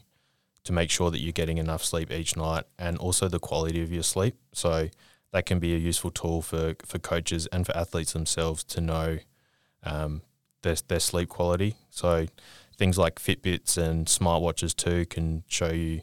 to 0.66 0.74
make 0.74 0.90
sure 0.90 1.12
that 1.12 1.20
you're 1.20 1.32
getting 1.32 1.60
enough 1.60 1.82
sleep 1.84 2.12
each 2.12 2.36
night, 2.36 2.66
and 2.78 2.98
also 2.98 3.30
the 3.30 3.40
quality 3.40 3.82
of 3.82 3.90
your 3.92 4.04
sleep. 4.04 4.36
So 4.52 4.90
that 5.32 5.46
can 5.46 5.60
be 5.60 5.74
a 5.74 5.78
useful 5.78 6.12
tool 6.12 6.42
for 6.42 6.76
for 6.86 7.00
coaches 7.00 7.48
and 7.54 7.66
for 7.66 7.78
athletes 7.78 8.12
themselves 8.14 8.64
to 8.66 8.82
know 8.82 9.20
um, 9.88 10.22
their 10.62 10.76
their 10.88 11.00
sleep 11.00 11.30
quality. 11.30 11.76
So 11.90 12.28
things 12.78 12.98
like 12.98 13.20
Fitbits 13.20 13.78
and 13.78 14.08
smartwatches 14.08 14.76
too 14.76 15.06
can 15.06 15.44
show 15.48 15.72
you 15.72 16.02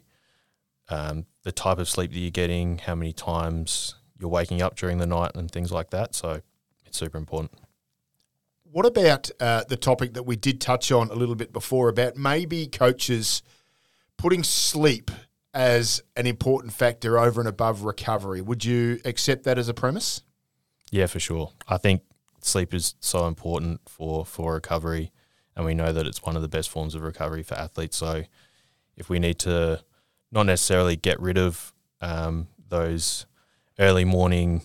um, 0.89 1.25
the 1.43 1.51
type 1.51 1.77
of 1.77 1.89
sleep 1.89 2.11
that 2.11 2.19
you're 2.19 2.31
getting, 2.31 2.79
how 2.79 2.95
many 2.95 3.13
times 3.13 3.95
you're 4.19 4.29
waking 4.29 4.61
up 4.61 4.75
during 4.75 4.97
the 4.97 5.07
night, 5.07 5.31
and 5.35 5.49
things 5.49 5.71
like 5.71 5.89
that. 5.91 6.15
So 6.15 6.41
it's 6.85 6.97
super 6.97 7.17
important. 7.17 7.59
What 8.63 8.85
about 8.85 9.29
uh, 9.39 9.63
the 9.67 9.77
topic 9.77 10.13
that 10.15 10.23
we 10.23 10.35
did 10.35 10.59
touch 10.59 10.91
on 10.91 11.09
a 11.09 11.13
little 11.13 11.35
bit 11.35 11.53
before 11.53 11.87
about 11.87 12.17
maybe 12.17 12.67
coaches 12.67 13.41
putting 14.17 14.43
sleep 14.43 15.11
as 15.53 16.03
an 16.17 16.27
important 16.27 16.73
factor 16.73 17.17
over 17.17 17.39
and 17.39 17.47
above 17.47 17.83
recovery? 17.83 18.41
Would 18.41 18.65
you 18.65 18.99
accept 19.05 19.43
that 19.45 19.57
as 19.57 19.69
a 19.69 19.73
premise? 19.73 20.21
Yeah, 20.91 21.07
for 21.07 21.21
sure. 21.21 21.53
I 21.67 21.77
think 21.77 22.01
sleep 22.45 22.73
is 22.73 22.95
so 22.99 23.27
important 23.27 23.81
for 23.87 24.25
for 24.25 24.53
recovery, 24.53 25.11
and 25.55 25.65
we 25.65 25.73
know 25.73 25.91
that 25.91 26.05
it's 26.07 26.23
one 26.23 26.35
of 26.35 26.41
the 26.41 26.47
best 26.47 26.69
forms 26.69 26.95
of 26.95 27.01
recovery 27.01 27.43
for 27.43 27.55
athletes. 27.55 27.97
So, 27.97 28.23
if 28.95 29.09
we 29.09 29.19
need 29.19 29.39
to 29.39 29.83
not 30.31 30.45
necessarily 30.45 30.95
get 30.95 31.19
rid 31.19 31.37
of 31.37 31.73
um, 32.01 32.47
those 32.69 33.25
early 33.79 34.05
morning 34.05 34.61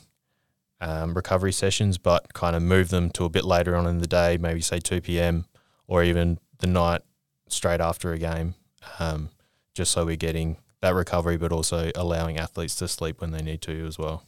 um, 0.81 1.15
recovery 1.15 1.53
sessions, 1.53 1.99
but 1.99 2.33
kind 2.33 2.57
of 2.57 2.63
move 2.63 2.89
them 2.89 3.11
to 3.11 3.25
a 3.25 3.29
bit 3.29 3.45
later 3.45 3.77
on 3.77 3.87
in 3.87 3.99
the 3.99 4.07
day, 4.07 4.39
maybe 4.39 4.61
say 4.61 4.79
2 4.79 5.01
p.m. 5.01 5.45
or 5.87 6.03
even 6.03 6.39
the 6.59 6.67
night 6.67 7.03
straight 7.49 7.81
after 7.81 8.13
a 8.13 8.19
game, 8.19 8.55
um, 8.99 9.31
just 9.75 9.93
so 9.93 10.05
we're 10.05 10.17
getting 10.17 10.57
that 10.81 10.95
recovery, 10.95 11.37
but 11.37 11.53
also 11.53 11.91
allowing 11.95 12.39
athletes 12.39 12.75
to 12.77 12.89
sleep 12.89 13.21
when 13.21 13.31
they 13.31 13.43
need 13.43 13.61
to 13.63 13.87
as 13.87 13.99
well. 13.99 14.25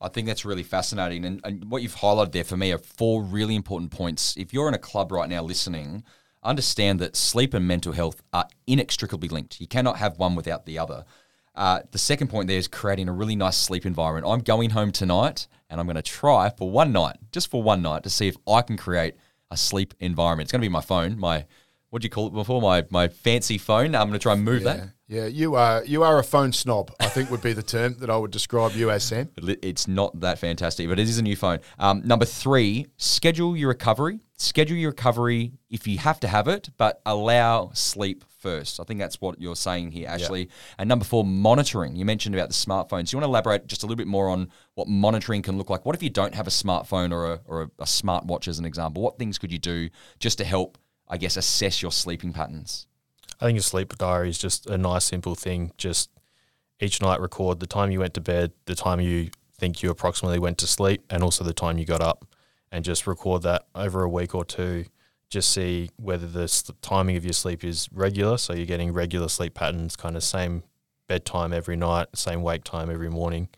I 0.00 0.08
think 0.08 0.26
that's 0.26 0.44
really 0.44 0.62
fascinating. 0.62 1.24
And, 1.24 1.40
and 1.44 1.70
what 1.70 1.82
you've 1.82 1.96
highlighted 1.96 2.32
there 2.32 2.44
for 2.44 2.56
me 2.56 2.72
are 2.72 2.78
four 2.78 3.22
really 3.22 3.54
important 3.54 3.90
points. 3.90 4.34
If 4.36 4.52
you're 4.52 4.68
in 4.68 4.74
a 4.74 4.78
club 4.78 5.12
right 5.12 5.28
now 5.28 5.42
listening, 5.42 6.04
understand 6.42 6.98
that 7.00 7.16
sleep 7.16 7.52
and 7.52 7.66
mental 7.68 7.92
health 7.92 8.22
are 8.32 8.48
inextricably 8.66 9.28
linked. 9.28 9.60
You 9.60 9.66
cannot 9.66 9.98
have 9.98 10.18
one 10.18 10.34
without 10.34 10.64
the 10.64 10.78
other. 10.78 11.04
Uh, 11.54 11.80
the 11.90 11.98
second 11.98 12.28
point 12.28 12.48
there 12.48 12.56
is 12.56 12.68
creating 12.68 13.08
a 13.08 13.12
really 13.12 13.36
nice 13.36 13.56
sleep 13.56 13.84
environment. 13.84 14.26
I'm 14.26 14.40
going 14.40 14.70
home 14.70 14.92
tonight 14.92 15.46
and 15.68 15.78
I'm 15.78 15.86
going 15.86 15.96
to 15.96 16.02
try 16.02 16.50
for 16.50 16.70
one 16.70 16.92
night, 16.92 17.16
just 17.32 17.50
for 17.50 17.62
one 17.62 17.82
night, 17.82 18.02
to 18.04 18.10
see 18.10 18.28
if 18.28 18.36
I 18.48 18.62
can 18.62 18.76
create 18.76 19.14
a 19.50 19.56
sleep 19.56 19.92
environment. 20.00 20.46
It's 20.46 20.52
going 20.52 20.62
to 20.62 20.64
be 20.64 20.72
my 20.72 20.80
phone, 20.80 21.18
my 21.18 21.44
what 21.90 22.02
do 22.02 22.06
you 22.06 22.10
call 22.10 22.28
it 22.28 22.32
before? 22.32 22.62
My 22.62 22.84
my 22.90 23.08
fancy 23.08 23.58
phone. 23.58 23.94
I'm 23.94 24.08
going 24.08 24.12
to 24.12 24.18
try 24.18 24.32
and 24.32 24.44
move 24.44 24.62
yeah. 24.62 24.72
that. 24.72 24.88
Yeah, 25.08 25.26
you 25.26 25.56
are 25.56 25.84
you 25.84 26.02
are 26.04 26.18
a 26.18 26.24
phone 26.24 26.52
snob. 26.52 26.92
I 27.00 27.06
think 27.06 27.30
would 27.30 27.42
be 27.42 27.52
the 27.52 27.64
term 27.64 27.96
that 27.98 28.08
I 28.08 28.16
would 28.16 28.30
describe 28.30 28.72
you 28.72 28.90
as, 28.90 29.02
Sam. 29.02 29.28
It's 29.36 29.88
not 29.88 30.18
that 30.20 30.38
fantastic, 30.38 30.88
but 30.88 30.98
it 30.98 31.08
is 31.08 31.18
a 31.18 31.22
new 31.22 31.36
phone. 31.36 31.58
Um, 31.78 32.02
number 32.04 32.24
three, 32.24 32.86
schedule 32.96 33.56
your 33.56 33.68
recovery. 33.68 34.20
Schedule 34.36 34.76
your 34.76 34.90
recovery 34.90 35.52
if 35.68 35.86
you 35.86 35.98
have 35.98 36.20
to 36.20 36.28
have 36.28 36.48
it, 36.48 36.70
but 36.78 37.02
allow 37.04 37.72
sleep 37.74 38.24
first. 38.38 38.80
I 38.80 38.84
think 38.84 38.98
that's 38.98 39.20
what 39.20 39.40
you're 39.40 39.56
saying 39.56 39.90
here, 39.92 40.08
Ashley. 40.08 40.48
And 40.78 40.88
number 40.88 41.04
four, 41.04 41.24
monitoring. 41.24 41.94
You 41.96 42.04
mentioned 42.04 42.34
about 42.34 42.48
the 42.48 42.54
smartphones. 42.54 43.12
You 43.12 43.18
want 43.18 43.24
to 43.24 43.30
elaborate 43.30 43.66
just 43.66 43.82
a 43.82 43.86
little 43.86 43.96
bit 43.96 44.06
more 44.06 44.30
on 44.30 44.50
what 44.74 44.88
monitoring 44.88 45.42
can 45.42 45.58
look 45.58 45.68
like? 45.68 45.84
What 45.84 45.94
if 45.94 46.02
you 46.02 46.08
don't 46.08 46.34
have 46.34 46.46
a 46.46 46.50
smartphone 46.50 47.12
or 47.12 47.34
a, 47.34 47.40
or 47.44 47.62
a, 47.62 47.70
a 47.80 47.84
smartwatch 47.84 48.48
as 48.48 48.58
an 48.58 48.64
example? 48.64 49.02
What 49.02 49.18
things 49.18 49.38
could 49.38 49.52
you 49.52 49.58
do 49.58 49.90
just 50.20 50.38
to 50.38 50.44
help, 50.44 50.78
I 51.10 51.18
guess, 51.18 51.36
assess 51.36 51.82
your 51.82 51.92
sleeping 51.92 52.32
patterns? 52.32 52.86
I 53.40 53.46
think 53.46 53.58
a 53.58 53.62
sleep 53.62 53.98
diary 53.98 54.30
is 54.30 54.38
just 54.38 54.66
a 54.66 54.78
nice, 54.78 55.04
simple 55.04 55.34
thing. 55.34 55.72
Just 55.76 56.08
each 56.78 57.02
night 57.02 57.20
record 57.20 57.60
the 57.60 57.66
time 57.66 57.90
you 57.90 57.98
went 57.98 58.14
to 58.14 58.20
bed, 58.20 58.52
the 58.66 58.74
time 58.74 59.00
you 59.00 59.30
think 59.58 59.82
you 59.82 59.90
approximately 59.90 60.38
went 60.38 60.56
to 60.58 60.66
sleep, 60.66 61.04
and 61.10 61.22
also 61.22 61.44
the 61.44 61.52
time 61.52 61.76
you 61.76 61.84
got 61.84 62.00
up, 62.00 62.24
and 62.70 62.84
just 62.84 63.06
record 63.06 63.42
that 63.42 63.66
over 63.74 64.02
a 64.02 64.08
week 64.08 64.34
or 64.34 64.44
two. 64.44 64.86
Just 65.28 65.50
see 65.50 65.90
whether 65.96 66.26
the 66.26 66.72
timing 66.80 67.16
of 67.16 67.24
your 67.24 67.32
sleep 67.32 67.64
is 67.64 67.88
regular, 67.92 68.38
so 68.38 68.54
you're 68.54 68.66
getting 68.66 68.92
regular 68.92 69.28
sleep 69.28 69.54
patterns, 69.54 69.96
kind 69.96 70.16
of 70.16 70.22
same 70.22 70.62
bedtime 71.08 71.52
every 71.52 71.76
night, 71.76 72.08
same 72.14 72.42
wake 72.42 72.64
time 72.64 72.90
every 72.90 73.10
morning, 73.10 73.48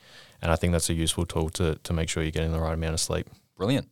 and 0.40 0.50
I 0.50 0.56
think 0.56 0.72
that's 0.72 0.90
a 0.90 0.94
useful 0.94 1.26
tool 1.26 1.50
to 1.50 1.76
to 1.76 1.92
make 1.92 2.08
sure 2.08 2.22
you're 2.22 2.32
getting 2.32 2.52
the 2.52 2.60
right 2.60 2.74
amount 2.74 2.94
of 2.94 3.00
sleep. 3.00 3.28
Brilliant. 3.56 3.88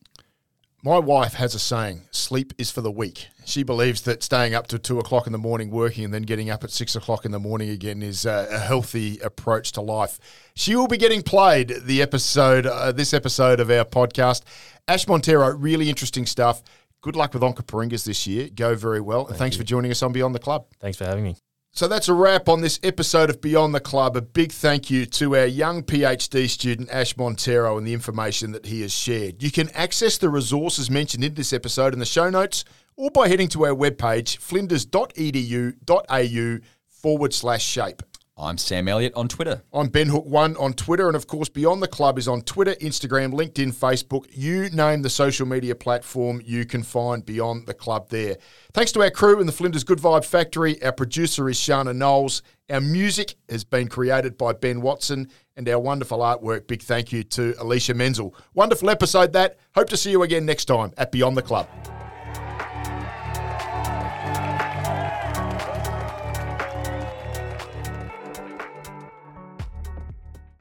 My 0.82 0.98
wife 0.98 1.34
has 1.34 1.54
a 1.54 1.58
saying: 1.58 2.02
"Sleep 2.10 2.54
is 2.56 2.70
for 2.70 2.80
the 2.80 2.90
weak." 2.90 3.28
She 3.44 3.62
believes 3.62 4.00
that 4.02 4.22
staying 4.22 4.54
up 4.54 4.66
to 4.68 4.78
two 4.78 4.98
o'clock 4.98 5.26
in 5.26 5.32
the 5.32 5.38
morning 5.38 5.70
working 5.70 6.04
and 6.04 6.14
then 6.14 6.22
getting 6.22 6.48
up 6.48 6.64
at 6.64 6.70
six 6.70 6.96
o'clock 6.96 7.26
in 7.26 7.32
the 7.32 7.38
morning 7.38 7.68
again 7.68 8.02
is 8.02 8.24
uh, 8.24 8.48
a 8.50 8.58
healthy 8.58 9.18
approach 9.18 9.72
to 9.72 9.82
life. 9.82 10.18
She 10.54 10.74
will 10.76 10.88
be 10.88 10.96
getting 10.96 11.22
played 11.22 11.74
the 11.82 12.00
episode, 12.00 12.66
uh, 12.66 12.92
this 12.92 13.12
episode 13.12 13.60
of 13.60 13.70
our 13.70 13.84
podcast. 13.84 14.42
Ash 14.88 15.06
Montero, 15.06 15.54
really 15.54 15.90
interesting 15.90 16.24
stuff. 16.24 16.62
Good 17.02 17.16
luck 17.16 17.34
with 17.34 17.42
Onkaparingas 17.42 18.04
this 18.06 18.26
year. 18.26 18.48
Go 18.54 18.74
very 18.74 19.00
well. 19.00 19.26
and 19.26 19.36
thanks 19.36 19.56
you. 19.56 19.62
for 19.62 19.66
joining 19.66 19.90
us 19.90 20.02
on 20.02 20.12
Beyond 20.12 20.34
the 20.34 20.38
Club. 20.38 20.66
Thanks 20.80 20.96
for 20.96 21.04
having 21.04 21.24
me. 21.24 21.36
So 21.72 21.86
that's 21.86 22.08
a 22.08 22.14
wrap 22.14 22.48
on 22.48 22.62
this 22.62 22.80
episode 22.82 23.30
of 23.30 23.40
Beyond 23.40 23.72
the 23.74 23.80
Club. 23.80 24.16
A 24.16 24.20
big 24.20 24.50
thank 24.50 24.90
you 24.90 25.06
to 25.06 25.36
our 25.36 25.46
young 25.46 25.84
PhD 25.84 26.48
student, 26.48 26.90
Ash 26.90 27.16
Montero, 27.16 27.78
and 27.78 27.86
the 27.86 27.94
information 27.94 28.50
that 28.52 28.66
he 28.66 28.82
has 28.82 28.92
shared. 28.92 29.40
You 29.40 29.52
can 29.52 29.70
access 29.70 30.18
the 30.18 30.30
resources 30.30 30.90
mentioned 30.90 31.22
in 31.22 31.34
this 31.34 31.52
episode 31.52 31.92
in 31.92 32.00
the 32.00 32.06
show 32.06 32.28
notes 32.28 32.64
or 32.96 33.12
by 33.12 33.28
heading 33.28 33.46
to 33.50 33.66
our 33.66 33.74
webpage, 33.74 34.38
flinders.edu.au 34.38 36.58
forward 36.88 37.32
slash 37.32 37.64
shape. 37.64 38.02
I'm 38.40 38.56
Sam 38.56 38.88
Elliott 38.88 39.12
on 39.14 39.28
Twitter. 39.28 39.62
I'm 39.70 39.88
Ben 39.88 40.08
Hook 40.08 40.24
One 40.24 40.56
on 40.56 40.72
Twitter, 40.72 41.08
and 41.08 41.14
of 41.14 41.26
course, 41.26 41.50
Beyond 41.50 41.82
the 41.82 41.88
Club 41.88 42.18
is 42.18 42.26
on 42.26 42.40
Twitter, 42.40 42.74
Instagram, 42.76 43.34
LinkedIn, 43.34 43.74
Facebook. 43.74 44.24
You 44.30 44.70
name 44.70 45.02
the 45.02 45.10
social 45.10 45.46
media 45.46 45.74
platform, 45.74 46.40
you 46.42 46.64
can 46.64 46.82
find 46.82 47.24
Beyond 47.24 47.66
the 47.66 47.74
Club 47.74 48.08
there. 48.08 48.38
Thanks 48.72 48.92
to 48.92 49.02
our 49.02 49.10
crew 49.10 49.40
in 49.40 49.46
the 49.46 49.52
Flinders 49.52 49.84
Good 49.84 49.98
Vibe 49.98 50.24
Factory. 50.24 50.82
Our 50.82 50.92
producer 50.92 51.50
is 51.50 51.58
Shana 51.58 51.94
Knowles. 51.94 52.40
Our 52.70 52.80
music 52.80 53.34
has 53.50 53.62
been 53.62 53.88
created 53.88 54.38
by 54.38 54.54
Ben 54.54 54.80
Watson, 54.80 55.28
and 55.56 55.68
our 55.68 55.78
wonderful 55.78 56.20
artwork. 56.20 56.66
Big 56.66 56.80
thank 56.80 57.12
you 57.12 57.22
to 57.24 57.54
Alicia 57.58 57.92
Menzel. 57.92 58.34
Wonderful 58.54 58.88
episode 58.88 59.34
that. 59.34 59.58
Hope 59.74 59.90
to 59.90 59.98
see 59.98 60.12
you 60.12 60.22
again 60.22 60.46
next 60.46 60.64
time 60.64 60.94
at 60.96 61.12
Beyond 61.12 61.36
the 61.36 61.42
Club. 61.42 61.68